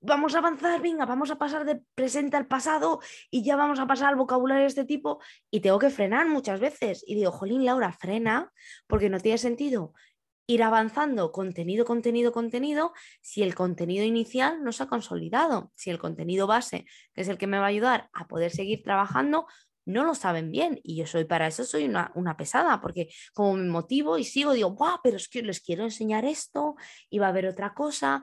vamos 0.00 0.34
a 0.34 0.38
avanzar, 0.38 0.80
venga, 0.80 1.06
vamos 1.06 1.30
a 1.30 1.36
pasar 1.36 1.64
de 1.64 1.82
presente 1.94 2.36
al 2.36 2.46
pasado 2.46 3.00
y 3.30 3.42
ya 3.42 3.56
vamos 3.56 3.80
a 3.80 3.86
pasar 3.86 4.08
al 4.08 4.16
vocabulario 4.16 4.62
de 4.62 4.68
este 4.68 4.84
tipo 4.84 5.20
y 5.50 5.60
tengo 5.60 5.78
que 5.78 5.90
frenar 5.90 6.28
muchas 6.28 6.60
veces. 6.60 7.04
Y 7.06 7.14
digo, 7.14 7.32
jolín, 7.32 7.64
Laura, 7.64 7.92
frena, 7.92 8.52
porque 8.86 9.10
no 9.10 9.18
tiene 9.18 9.38
sentido 9.38 9.92
ir 10.46 10.62
avanzando 10.62 11.32
contenido, 11.32 11.84
contenido, 11.84 12.32
contenido, 12.32 12.92
si 13.22 13.42
el 13.42 13.54
contenido 13.54 14.04
inicial 14.04 14.62
no 14.62 14.72
se 14.72 14.82
ha 14.82 14.86
consolidado, 14.86 15.72
si 15.74 15.90
el 15.90 15.98
contenido 15.98 16.46
base, 16.46 16.84
que 17.14 17.22
es 17.22 17.28
el 17.28 17.38
que 17.38 17.46
me 17.46 17.58
va 17.58 17.64
a 17.64 17.68
ayudar 17.68 18.10
a 18.12 18.26
poder 18.26 18.50
seguir 18.50 18.82
trabajando, 18.82 19.46
no 19.84 20.04
lo 20.04 20.14
saben 20.14 20.50
bien. 20.50 20.80
Y 20.82 20.96
yo 20.96 21.06
soy 21.06 21.24
para 21.24 21.46
eso, 21.46 21.64
soy 21.64 21.84
una, 21.84 22.36
pesada, 22.36 22.80
porque 22.80 23.08
como 23.32 23.54
me 23.54 23.68
motivo 23.68 24.18
y 24.18 24.24
sigo, 24.24 24.52
digo, 24.52 24.70
¡guau! 24.70 24.98
Pero 25.02 25.16
es 25.16 25.28
que 25.28 25.42
les 25.42 25.60
quiero 25.60 25.84
enseñar 25.84 26.24
esto 26.24 26.76
y 27.10 27.18
va 27.18 27.26
a 27.26 27.30
haber 27.30 27.46
otra 27.46 27.74
cosa 27.74 28.22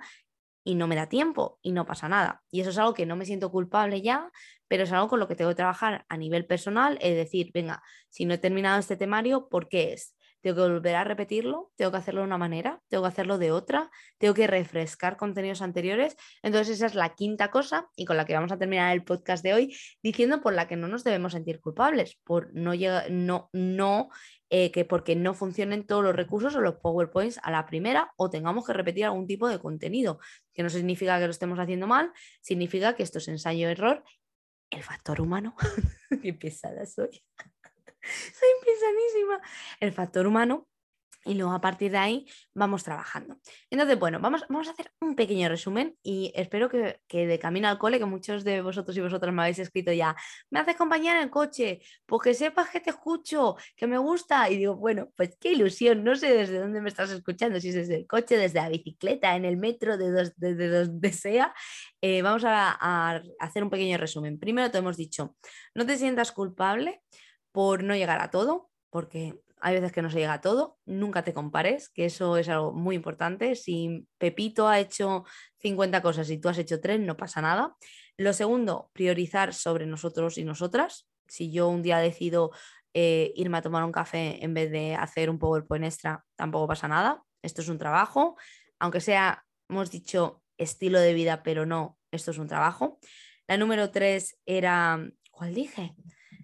y 0.63 0.75
no 0.75 0.87
me 0.87 0.95
da 0.95 1.07
tiempo 1.09 1.59
y 1.61 1.71
no 1.71 1.85
pasa 1.85 2.07
nada. 2.07 2.43
Y 2.51 2.61
eso 2.61 2.69
es 2.69 2.77
algo 2.77 2.93
que 2.93 3.05
no 3.05 3.15
me 3.15 3.25
siento 3.25 3.51
culpable 3.51 4.01
ya, 4.01 4.31
pero 4.67 4.83
es 4.83 4.91
algo 4.91 5.07
con 5.07 5.19
lo 5.19 5.27
que 5.27 5.35
tengo 5.35 5.51
que 5.51 5.55
trabajar 5.55 6.05
a 6.07 6.17
nivel 6.17 6.45
personal, 6.45 6.97
es 7.01 7.15
decir, 7.15 7.51
venga, 7.53 7.81
si 8.09 8.25
no 8.25 8.33
he 8.33 8.37
terminado 8.37 8.79
este 8.79 8.95
temario, 8.95 9.49
¿por 9.49 9.67
qué 9.67 9.93
es? 9.93 10.15
Tengo 10.41 10.55
que 10.55 10.71
volver 10.73 10.95
a 10.95 11.03
repetirlo, 11.03 11.71
tengo 11.75 11.91
que 11.91 11.97
hacerlo 11.97 12.21
de 12.21 12.27
una 12.27 12.37
manera, 12.37 12.81
tengo 12.89 13.03
que 13.03 13.09
hacerlo 13.09 13.37
de 13.37 13.51
otra, 13.51 13.91
tengo 14.17 14.33
que 14.33 14.47
refrescar 14.47 15.17
contenidos 15.17 15.61
anteriores. 15.61 16.17
Entonces 16.41 16.77
esa 16.77 16.87
es 16.87 16.95
la 16.95 17.15
quinta 17.15 17.51
cosa 17.51 17.89
y 17.95 18.05
con 18.05 18.17
la 18.17 18.25
que 18.25 18.33
vamos 18.33 18.51
a 18.51 18.57
terminar 18.57 18.93
el 18.93 19.03
podcast 19.03 19.43
de 19.43 19.53
hoy 19.53 19.77
diciendo 20.01 20.41
por 20.41 20.53
la 20.53 20.67
que 20.67 20.75
no 20.75 20.87
nos 20.87 21.03
debemos 21.03 21.33
sentir 21.33 21.61
culpables, 21.61 22.19
por 22.23 22.53
no, 22.53 22.73
no, 23.09 23.49
no 23.53 24.09
eh, 24.49 24.71
que 24.71 24.83
porque 24.83 25.15
no 25.15 25.33
funcionen 25.33 25.85
todos 25.85 26.03
los 26.03 26.15
recursos 26.15 26.55
o 26.55 26.61
los 26.61 26.75
PowerPoints 26.75 27.39
a 27.43 27.51
la 27.51 27.65
primera 27.65 28.11
o 28.17 28.29
tengamos 28.29 28.65
que 28.65 28.73
repetir 28.73 29.05
algún 29.05 29.27
tipo 29.27 29.47
de 29.47 29.59
contenido, 29.59 30.19
que 30.53 30.63
no 30.63 30.69
significa 30.69 31.17
que 31.19 31.25
lo 31.25 31.31
estemos 31.31 31.57
haciendo 31.59 31.87
mal, 31.87 32.11
significa 32.41 32.95
que 32.95 33.03
esto 33.03 33.19
es 33.19 33.27
ensayo-error. 33.27 34.03
El 34.69 34.83
factor 34.83 35.21
humano, 35.21 35.55
qué 36.21 36.33
pesada 36.33 36.85
soy. 36.85 37.23
Soy 38.03 38.49
pesadísima. 38.65 39.41
El 39.79 39.93
factor 39.93 40.27
humano 40.27 40.67
y 41.25 41.35
luego 41.35 41.53
a 41.53 41.61
partir 41.61 41.91
de 41.91 41.97
ahí 41.97 42.25
vamos 42.53 42.83
trabajando. 42.83 43.37
Entonces, 43.69 43.99
bueno, 43.99 44.19
vamos, 44.19 44.43
vamos 44.49 44.67
a 44.67 44.71
hacer 44.71 44.91
un 44.99 45.15
pequeño 45.15 45.49
resumen 45.49 45.95
y 46.01 46.31
espero 46.35 46.67
que, 46.69 46.99
que, 47.07 47.27
de 47.27 47.37
camino 47.37 47.67
al 47.67 47.77
cole, 47.77 47.99
que 47.99 48.05
muchos 48.05 48.43
de 48.43 48.61
vosotros 48.61 48.97
y 48.97 49.01
vosotras 49.01 49.33
me 49.33 49.43
habéis 49.43 49.59
escrito 49.59 49.91
ya, 49.93 50.15
me 50.49 50.59
haces 50.59 50.75
compañía 50.75 51.13
en 51.13 51.23
el 51.23 51.29
coche, 51.29 51.81
pues 52.05 52.21
que 52.23 52.33
sepas 52.33 52.69
que 52.69 52.79
te 52.79 52.89
escucho, 52.89 53.55
que 53.75 53.85
me 53.85 53.97
gusta. 53.99 54.49
Y 54.49 54.57
digo, 54.57 54.75
bueno, 54.75 55.11
pues 55.15 55.37
qué 55.39 55.51
ilusión, 55.51 56.03
no 56.03 56.15
sé 56.15 56.33
desde 56.33 56.59
dónde 56.59 56.81
me 56.81 56.89
estás 56.89 57.11
escuchando, 57.11 57.59
si 57.59 57.69
es 57.69 57.75
desde 57.75 57.97
el 57.97 58.07
coche, 58.07 58.37
desde 58.37 58.59
la 58.59 58.69
bicicleta, 58.69 59.35
en 59.35 59.45
el 59.45 59.57
metro, 59.57 59.97
de 59.97 60.31
desde 60.37 60.67
donde 60.69 61.13
sea. 61.13 61.53
Eh, 62.01 62.23
vamos 62.23 62.43
a 62.45 63.21
hacer 63.39 63.63
un 63.63 63.69
pequeño 63.69 63.97
resumen. 63.97 64.39
Primero 64.39 64.71
te 64.71 64.79
hemos 64.79 64.97
dicho, 64.97 65.35
no 65.75 65.85
te 65.85 65.97
sientas 65.97 66.31
culpable 66.31 67.01
por 67.51 67.83
no 67.83 67.95
llegar 67.95 68.21
a 68.21 68.29
todo, 68.29 68.69
porque 68.89 69.39
hay 69.61 69.75
veces 69.75 69.91
que 69.91 70.01
no 70.01 70.09
se 70.09 70.19
llega 70.19 70.33
a 70.33 70.41
todo, 70.41 70.77
nunca 70.85 71.23
te 71.23 71.33
compares, 71.33 71.89
que 71.89 72.05
eso 72.05 72.37
es 72.37 72.49
algo 72.49 72.73
muy 72.73 72.95
importante. 72.95 73.55
Si 73.55 74.07
Pepito 74.17 74.67
ha 74.67 74.79
hecho 74.79 75.23
50 75.59 76.01
cosas 76.01 76.29
y 76.29 76.39
tú 76.39 76.49
has 76.49 76.57
hecho 76.57 76.81
3, 76.81 76.99
no 76.99 77.15
pasa 77.15 77.41
nada. 77.41 77.75
Lo 78.17 78.33
segundo, 78.33 78.89
priorizar 78.93 79.53
sobre 79.53 79.85
nosotros 79.85 80.37
y 80.37 80.43
nosotras. 80.43 81.07
Si 81.27 81.51
yo 81.51 81.69
un 81.69 81.83
día 81.83 81.99
decido 81.99 82.51
eh, 82.93 83.31
irme 83.35 83.59
a 83.59 83.61
tomar 83.61 83.83
un 83.83 83.91
café 83.91 84.43
en 84.43 84.53
vez 84.53 84.71
de 84.71 84.95
hacer 84.95 85.29
un 85.29 85.37
PowerPoint 85.37 85.85
extra, 85.85 86.25
tampoco 86.35 86.67
pasa 86.67 86.87
nada. 86.87 87.23
Esto 87.43 87.61
es 87.61 87.69
un 87.69 87.77
trabajo, 87.77 88.35
aunque 88.79 88.99
sea, 88.99 89.45
hemos 89.69 89.91
dicho, 89.91 90.43
estilo 90.57 90.99
de 90.99 91.13
vida, 91.13 91.43
pero 91.43 91.65
no, 91.65 91.97
esto 92.11 92.31
es 92.31 92.37
un 92.39 92.47
trabajo. 92.47 92.99
La 93.47 93.57
número 93.57 93.91
3 93.91 94.39
era, 94.45 94.99
¿cuál 95.31 95.53
dije? 95.53 95.95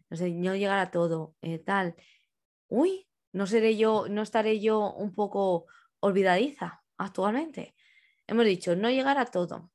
No 0.10 0.18
sé, 0.18 0.32
no 0.32 0.56
llegar 0.56 0.80
a 0.80 0.92
todo, 0.92 1.36
eh, 1.42 1.60
tal. 1.60 1.96
Uy, 2.68 3.08
no 3.34 3.48
seré 3.48 3.78
yo, 3.78 4.08
no 4.10 4.22
estaré 4.22 4.60
yo 4.60 4.94
un 4.94 5.14
poco 5.14 5.66
olvidadiza 6.00 6.84
actualmente. 6.98 7.76
Hemos 8.28 8.46
dicho, 8.46 8.76
no 8.76 8.90
llegar 8.90 9.18
a 9.18 9.26
todo. 9.26 9.72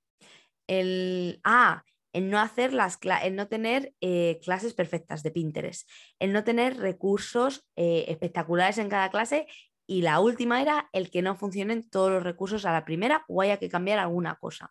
El, 0.67 1.41
ah, 1.45 1.85
el 2.13 2.31
no 2.31 2.39
hacer 2.39 2.73
las 2.73 2.99
el 3.23 3.37
no 3.37 3.49
tener 3.49 3.95
eh, 4.01 4.39
clases 4.43 4.75
perfectas 4.75 5.23
de 5.23 5.31
Pinterest, 5.31 5.89
el 6.19 6.33
no 6.33 6.45
tener 6.45 6.77
recursos 6.77 7.65
eh, 7.77 8.05
espectaculares 8.09 8.79
en 8.79 8.89
cada 8.89 9.11
clase 9.11 9.47
y 9.87 10.03
la 10.03 10.21
última 10.21 10.63
era 10.63 10.89
el 10.93 11.11
que 11.11 11.23
no 11.23 11.37
funcionen 11.37 11.89
todos 11.89 12.11
los 12.11 12.23
recursos 12.23 12.65
a 12.65 12.73
la 12.73 12.85
primera 12.85 13.25
o 13.29 13.43
haya 13.43 13.59
que 13.59 13.69
cambiar 13.69 13.99
alguna 13.99 14.37
cosa. 14.37 14.71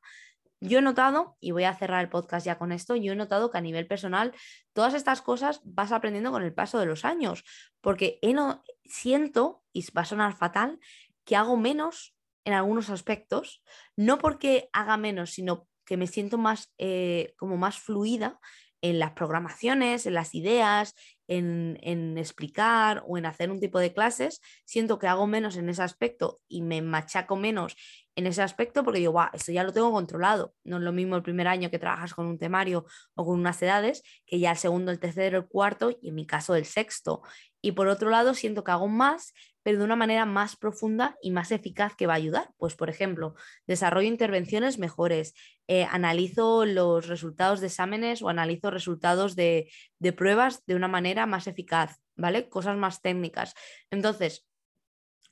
Yo 0.63 0.78
he 0.78 0.82
notado, 0.84 1.38
y 1.39 1.52
voy 1.52 1.63
a 1.63 1.74
cerrar 1.74 2.04
el 2.04 2.10
podcast 2.10 2.45
ya 2.45 2.60
con 2.60 2.71
esto, 2.71 2.95
yo 2.95 3.13
he 3.13 3.15
notado 3.15 3.50
que 3.50 3.58
a 3.58 3.62
nivel 3.62 3.88
personal 3.88 4.34
todas 4.74 4.93
estas 4.93 5.21
cosas 5.21 5.60
vas 5.63 5.91
aprendiendo 5.91 6.32
con 6.32 6.43
el 6.43 6.54
paso 6.54 6.80
de 6.80 6.86
los 6.86 7.04
años, 7.04 7.43
porque 7.82 8.19
no, 8.21 8.63
siento, 8.86 9.63
y 9.74 9.84
va 9.91 10.04
a 10.04 10.06
sonar 10.06 10.36
fatal, 10.36 10.80
que 11.26 11.36
hago 11.36 11.58
menos 11.58 12.15
en 12.45 12.54
algunos 12.54 12.91
aspectos, 12.91 13.63
no 13.95 14.19
porque 14.19 14.69
haga 14.71 14.97
menos, 14.97 15.32
sino 15.32 15.67
que 15.84 15.97
me 15.97 16.08
siento 16.08 16.38
más 16.38 16.71
eh, 16.78 17.34
como 17.38 17.58
más 17.58 17.80
fluida 17.80 18.39
en 18.82 19.00
las 19.00 19.12
programaciones, 19.12 20.06
en 20.06 20.13
las 20.13 20.36
ideas, 20.36 20.95
en, 21.28 22.18
explicar 22.18 23.04
o 23.08 23.18
en 23.18 23.26
hacer 23.26 23.52
un 23.52 23.60
tipo 23.60 23.80
de 23.80 23.94
clases, 23.94 24.42
siento 24.66 25.00
que 25.00 25.08
hago 25.08 25.28
menos 25.28 25.56
en 25.58 25.70
ese 25.70 25.84
aspecto 25.84 26.42
y 26.48 26.62
me 26.62 26.82
machaco 26.82 27.36
menos 27.36 27.76
en 28.16 28.28
ese 28.28 28.42
aspecto 28.42 28.84
porque 28.84 29.00
digo, 29.00 29.22
esto 29.32 29.52
ya 29.52 29.64
lo 29.64 29.72
tengo 29.72 29.92
controlado. 29.92 30.54
No 30.64 30.78
es 30.78 30.84
lo 30.84 30.92
mismo 30.92 31.16
el 31.16 31.24
primer 31.24 31.48
año 31.48 31.70
que 31.72 31.80
trabajas 31.80 32.14
con 32.14 32.28
un 32.28 32.38
temario 32.38 32.86
o 33.16 33.26
con 33.26 33.40
unas 33.40 33.62
edades 33.62 34.04
que 34.26 34.40
ya 34.40 34.52
el 34.52 34.58
segundo, 34.58 34.92
el 34.92 35.00
tercero, 35.00 35.38
el 35.38 35.48
cuarto 35.48 35.98
y 36.02 36.10
en 36.10 36.16
mi 36.16 36.26
caso 36.26 36.56
el 36.56 36.66
sexto. 36.66 37.22
Y 37.62 37.74
por 37.74 37.88
otro 37.88 38.10
lado, 38.10 38.34
siento 38.34 38.64
que 38.64 38.72
hago 38.72 38.88
más, 38.88 39.34
pero 39.64 39.78
de 39.78 39.86
una 39.86 39.96
manera 39.96 40.26
más 40.26 40.56
profunda 40.56 41.16
y 41.22 41.32
más 41.32 41.52
eficaz 41.52 41.96
que 41.96 42.08
va 42.08 42.14
a 42.14 42.18
ayudar. 42.18 42.50
Pues, 42.58 42.76
por 42.76 42.90
ejemplo, 42.90 43.36
desarrollo 43.68 44.08
intervenciones 44.08 44.80
mejores, 44.80 45.34
eh, 45.68 45.86
analizo 45.90 46.66
los 46.66 47.08
resultados 47.08 47.60
de 47.60 47.68
exámenes 47.68 48.24
o 48.24 48.30
analizo 48.30 48.72
resultados 48.72 49.36
de, 49.36 49.72
de 50.02 50.14
pruebas 50.14 50.66
de 50.66 50.74
una 50.76 50.88
manera 50.88 51.28
más 51.28 51.46
eficaz, 51.46 52.02
¿vale? 52.16 52.50
Cosas 52.50 52.76
más 52.76 53.02
técnicas. 53.02 53.54
Entonces, 53.92 54.48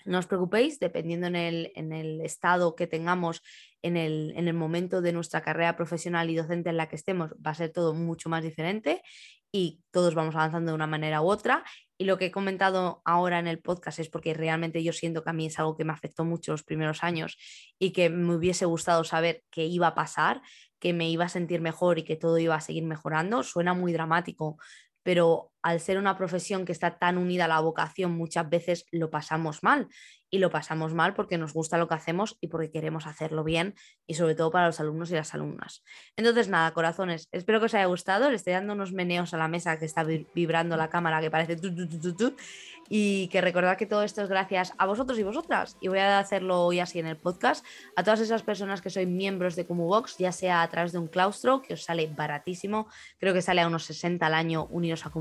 no 0.05 0.19
os 0.19 0.27
preocupéis, 0.27 0.79
dependiendo 0.79 1.25
en 1.25 1.35
el, 1.35 2.21
estado 2.21 2.75
que 2.75 2.85
tengamos 2.85 3.41
en 3.81 3.97
el, 3.97 4.31
en 4.37 4.47
el, 4.47 4.53
momento 4.53 5.01
de 5.01 5.11
nuestra 5.11 5.41
carrera 5.41 5.75
profesional 5.75 6.29
y 6.29 6.35
docente 6.35 6.69
en 6.69 6.77
la 6.77 6.87
que 6.87 6.95
estemos, 6.95 7.31
va 7.45 7.51
a 7.51 7.55
ser 7.55 7.71
todo 7.71 7.95
mucho 7.95 8.29
más 8.29 8.43
diferente 8.43 9.01
y 9.51 9.81
todos 9.91 10.13
vamos 10.13 10.35
avanzando 10.35 10.71
de 10.71 10.75
una 10.75 10.87
manera 10.87 11.21
u 11.21 11.29
otra. 11.29 11.63
Y 12.01 12.05
lo 12.05 12.17
que 12.17 12.27
he 12.27 12.31
comentado 12.31 13.01
ahora 13.03 13.39
en 13.39 13.47
el 13.47 13.59
podcast 13.59 13.99
es 13.99 14.07
porque 14.07 14.33
realmente 14.33 14.81
yo 14.81 14.93
siento 14.93 15.21
que 15.21 15.31
a 15.31 15.33
mí 15.33 15.47
es 15.47 15.59
algo 15.59 15.75
que 15.75 15.83
me 15.83 15.91
afectó 15.91 16.23
mucho 16.23 16.53
los 16.53 16.63
primeros 16.63 17.03
años 17.03 17.37
y 17.77 17.91
que 17.91 18.09
me 18.09 18.35
hubiese 18.35 18.65
gustado 18.65 19.03
saber 19.03 19.43
qué 19.51 19.65
iba 19.65 19.87
a 19.87 19.95
pasar, 19.95 20.41
que 20.79 20.93
me 20.93 21.09
iba 21.09 21.25
a 21.25 21.29
sentir 21.29 21.59
mejor 21.59 21.99
y 21.99 22.05
que 22.05 22.15
todo 22.15 22.37
iba 22.37 22.55
a 22.55 22.61
seguir 22.61 22.85
mejorando. 22.85 23.43
Suena 23.43 23.73
muy 23.73 23.91
dramático, 23.91 24.57
pero 25.03 25.51
al 25.61 25.79
ser 25.79 25.97
una 25.97 26.17
profesión 26.17 26.65
que 26.65 26.71
está 26.71 26.97
tan 26.97 27.17
unida 27.17 27.45
a 27.45 27.47
la 27.47 27.59
vocación, 27.59 28.11
muchas 28.11 28.49
veces 28.49 28.85
lo 28.91 29.09
pasamos 29.09 29.63
mal. 29.63 29.87
Y 30.31 30.37
lo 30.37 30.51
pasamos 30.51 30.93
mal 30.93 31.15
porque 31.15 31.39
nos 31.39 31.53
gusta 31.53 31.79
lo 31.79 31.87
que 31.87 31.95
hacemos 31.95 32.37
y 32.39 32.49
porque 32.49 32.69
queremos 32.69 33.07
hacerlo 33.07 33.43
bien 33.43 33.73
y 34.05 34.13
sobre 34.13 34.35
todo 34.35 34.51
para 34.51 34.67
los 34.67 34.79
alumnos 34.79 35.09
y 35.09 35.15
las 35.15 35.33
alumnas. 35.33 35.83
Entonces, 36.17 36.49
nada, 36.49 36.71
corazones, 36.71 37.29
espero 37.31 37.59
que 37.59 37.65
os 37.65 37.73
haya 37.73 37.85
gustado. 37.85 38.29
Le 38.29 38.35
estoy 38.35 38.53
dando 38.53 38.73
unos 38.73 38.91
meneos 38.91 39.33
a 39.33 39.37
la 39.37 39.47
mesa 39.47 39.79
que 39.79 39.85
está 39.85 40.03
vibrando 40.03 40.77
la 40.77 40.91
cámara 40.91 41.19
que 41.19 41.31
parece 41.31 41.57
y 42.89 43.27
que 43.27 43.41
recordad 43.41 43.77
que 43.77 43.85
todo 43.85 44.03
esto 44.03 44.21
es 44.23 44.29
gracias 44.29 44.73
a 44.77 44.85
vosotros 44.85 45.17
y 45.19 45.23
vosotras. 45.23 45.77
Y 45.79 45.87
voy 45.87 45.99
a 45.99 46.19
hacerlo 46.19 46.63
hoy 46.63 46.79
así 46.79 46.99
en 46.99 47.05
el 47.05 47.17
podcast. 47.17 47.65
A 47.95 48.03
todas 48.03 48.19
esas 48.19 48.43
personas 48.43 48.81
que 48.81 48.89
sois 48.89 49.07
miembros 49.07 49.55
de 49.55 49.63
Box, 49.63 50.17
ya 50.17 50.31
sea 50.31 50.63
a 50.63 50.69
través 50.69 50.91
de 50.91 50.97
un 50.97 51.07
claustro, 51.07 51.61
que 51.61 51.75
os 51.75 51.83
sale 51.83 52.07
baratísimo, 52.07 52.87
creo 53.19 53.33
que 53.33 53.41
sale 53.41 53.61
a 53.61 53.67
unos 53.67 53.85
60 53.85 54.25
al 54.25 54.33
año 54.33 54.65
unidos 54.71 55.05
a 55.05 55.11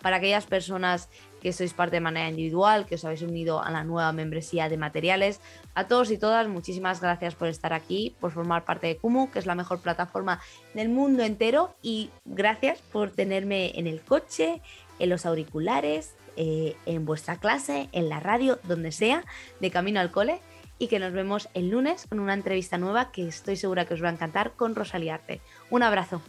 Para 0.00 0.16
aquellas 0.16 0.46
personas 0.46 1.08
que 1.42 1.52
sois 1.52 1.74
parte 1.74 1.96
de 1.96 2.00
manera 2.00 2.28
individual, 2.30 2.86
que 2.86 2.94
os 2.94 3.04
habéis 3.04 3.22
unido 3.22 3.60
a 3.60 3.70
la 3.70 3.82
nueva 3.82 4.12
membresía 4.12 4.68
de 4.68 4.76
materiales. 4.76 5.40
A 5.74 5.88
todos 5.88 6.12
y 6.12 6.16
todas, 6.16 6.46
muchísimas 6.46 7.00
gracias 7.00 7.34
por 7.34 7.48
estar 7.48 7.72
aquí, 7.72 8.14
por 8.20 8.30
formar 8.30 8.64
parte 8.64 8.86
de 8.86 8.96
Kumu, 8.96 9.28
que 9.30 9.40
es 9.40 9.46
la 9.46 9.56
mejor 9.56 9.80
plataforma 9.80 10.40
del 10.72 10.88
mundo 10.88 11.24
entero. 11.24 11.74
Y 11.82 12.10
gracias 12.24 12.78
por 12.92 13.10
tenerme 13.10 13.72
en 13.74 13.88
el 13.88 14.02
coche, 14.02 14.62
en 15.00 15.10
los 15.10 15.26
auriculares, 15.26 16.14
eh, 16.36 16.76
en 16.86 17.04
vuestra 17.04 17.36
clase, 17.38 17.88
en 17.90 18.08
la 18.08 18.20
radio, 18.20 18.60
donde 18.62 18.92
sea, 18.92 19.24
de 19.60 19.70
camino 19.72 19.98
al 19.98 20.12
cole. 20.12 20.40
Y 20.78 20.86
que 20.86 21.00
nos 21.00 21.12
vemos 21.12 21.48
el 21.54 21.70
lunes 21.70 22.06
con 22.08 22.20
una 22.20 22.34
entrevista 22.34 22.78
nueva 22.78 23.10
que 23.10 23.26
estoy 23.26 23.56
segura 23.56 23.84
que 23.84 23.94
os 23.94 24.02
va 24.02 24.08
a 24.08 24.12
encantar 24.12 24.52
con 24.52 24.76
Rosalía 24.76 25.14
Arte. 25.14 25.40
Un 25.70 25.82
abrazo. 25.82 26.22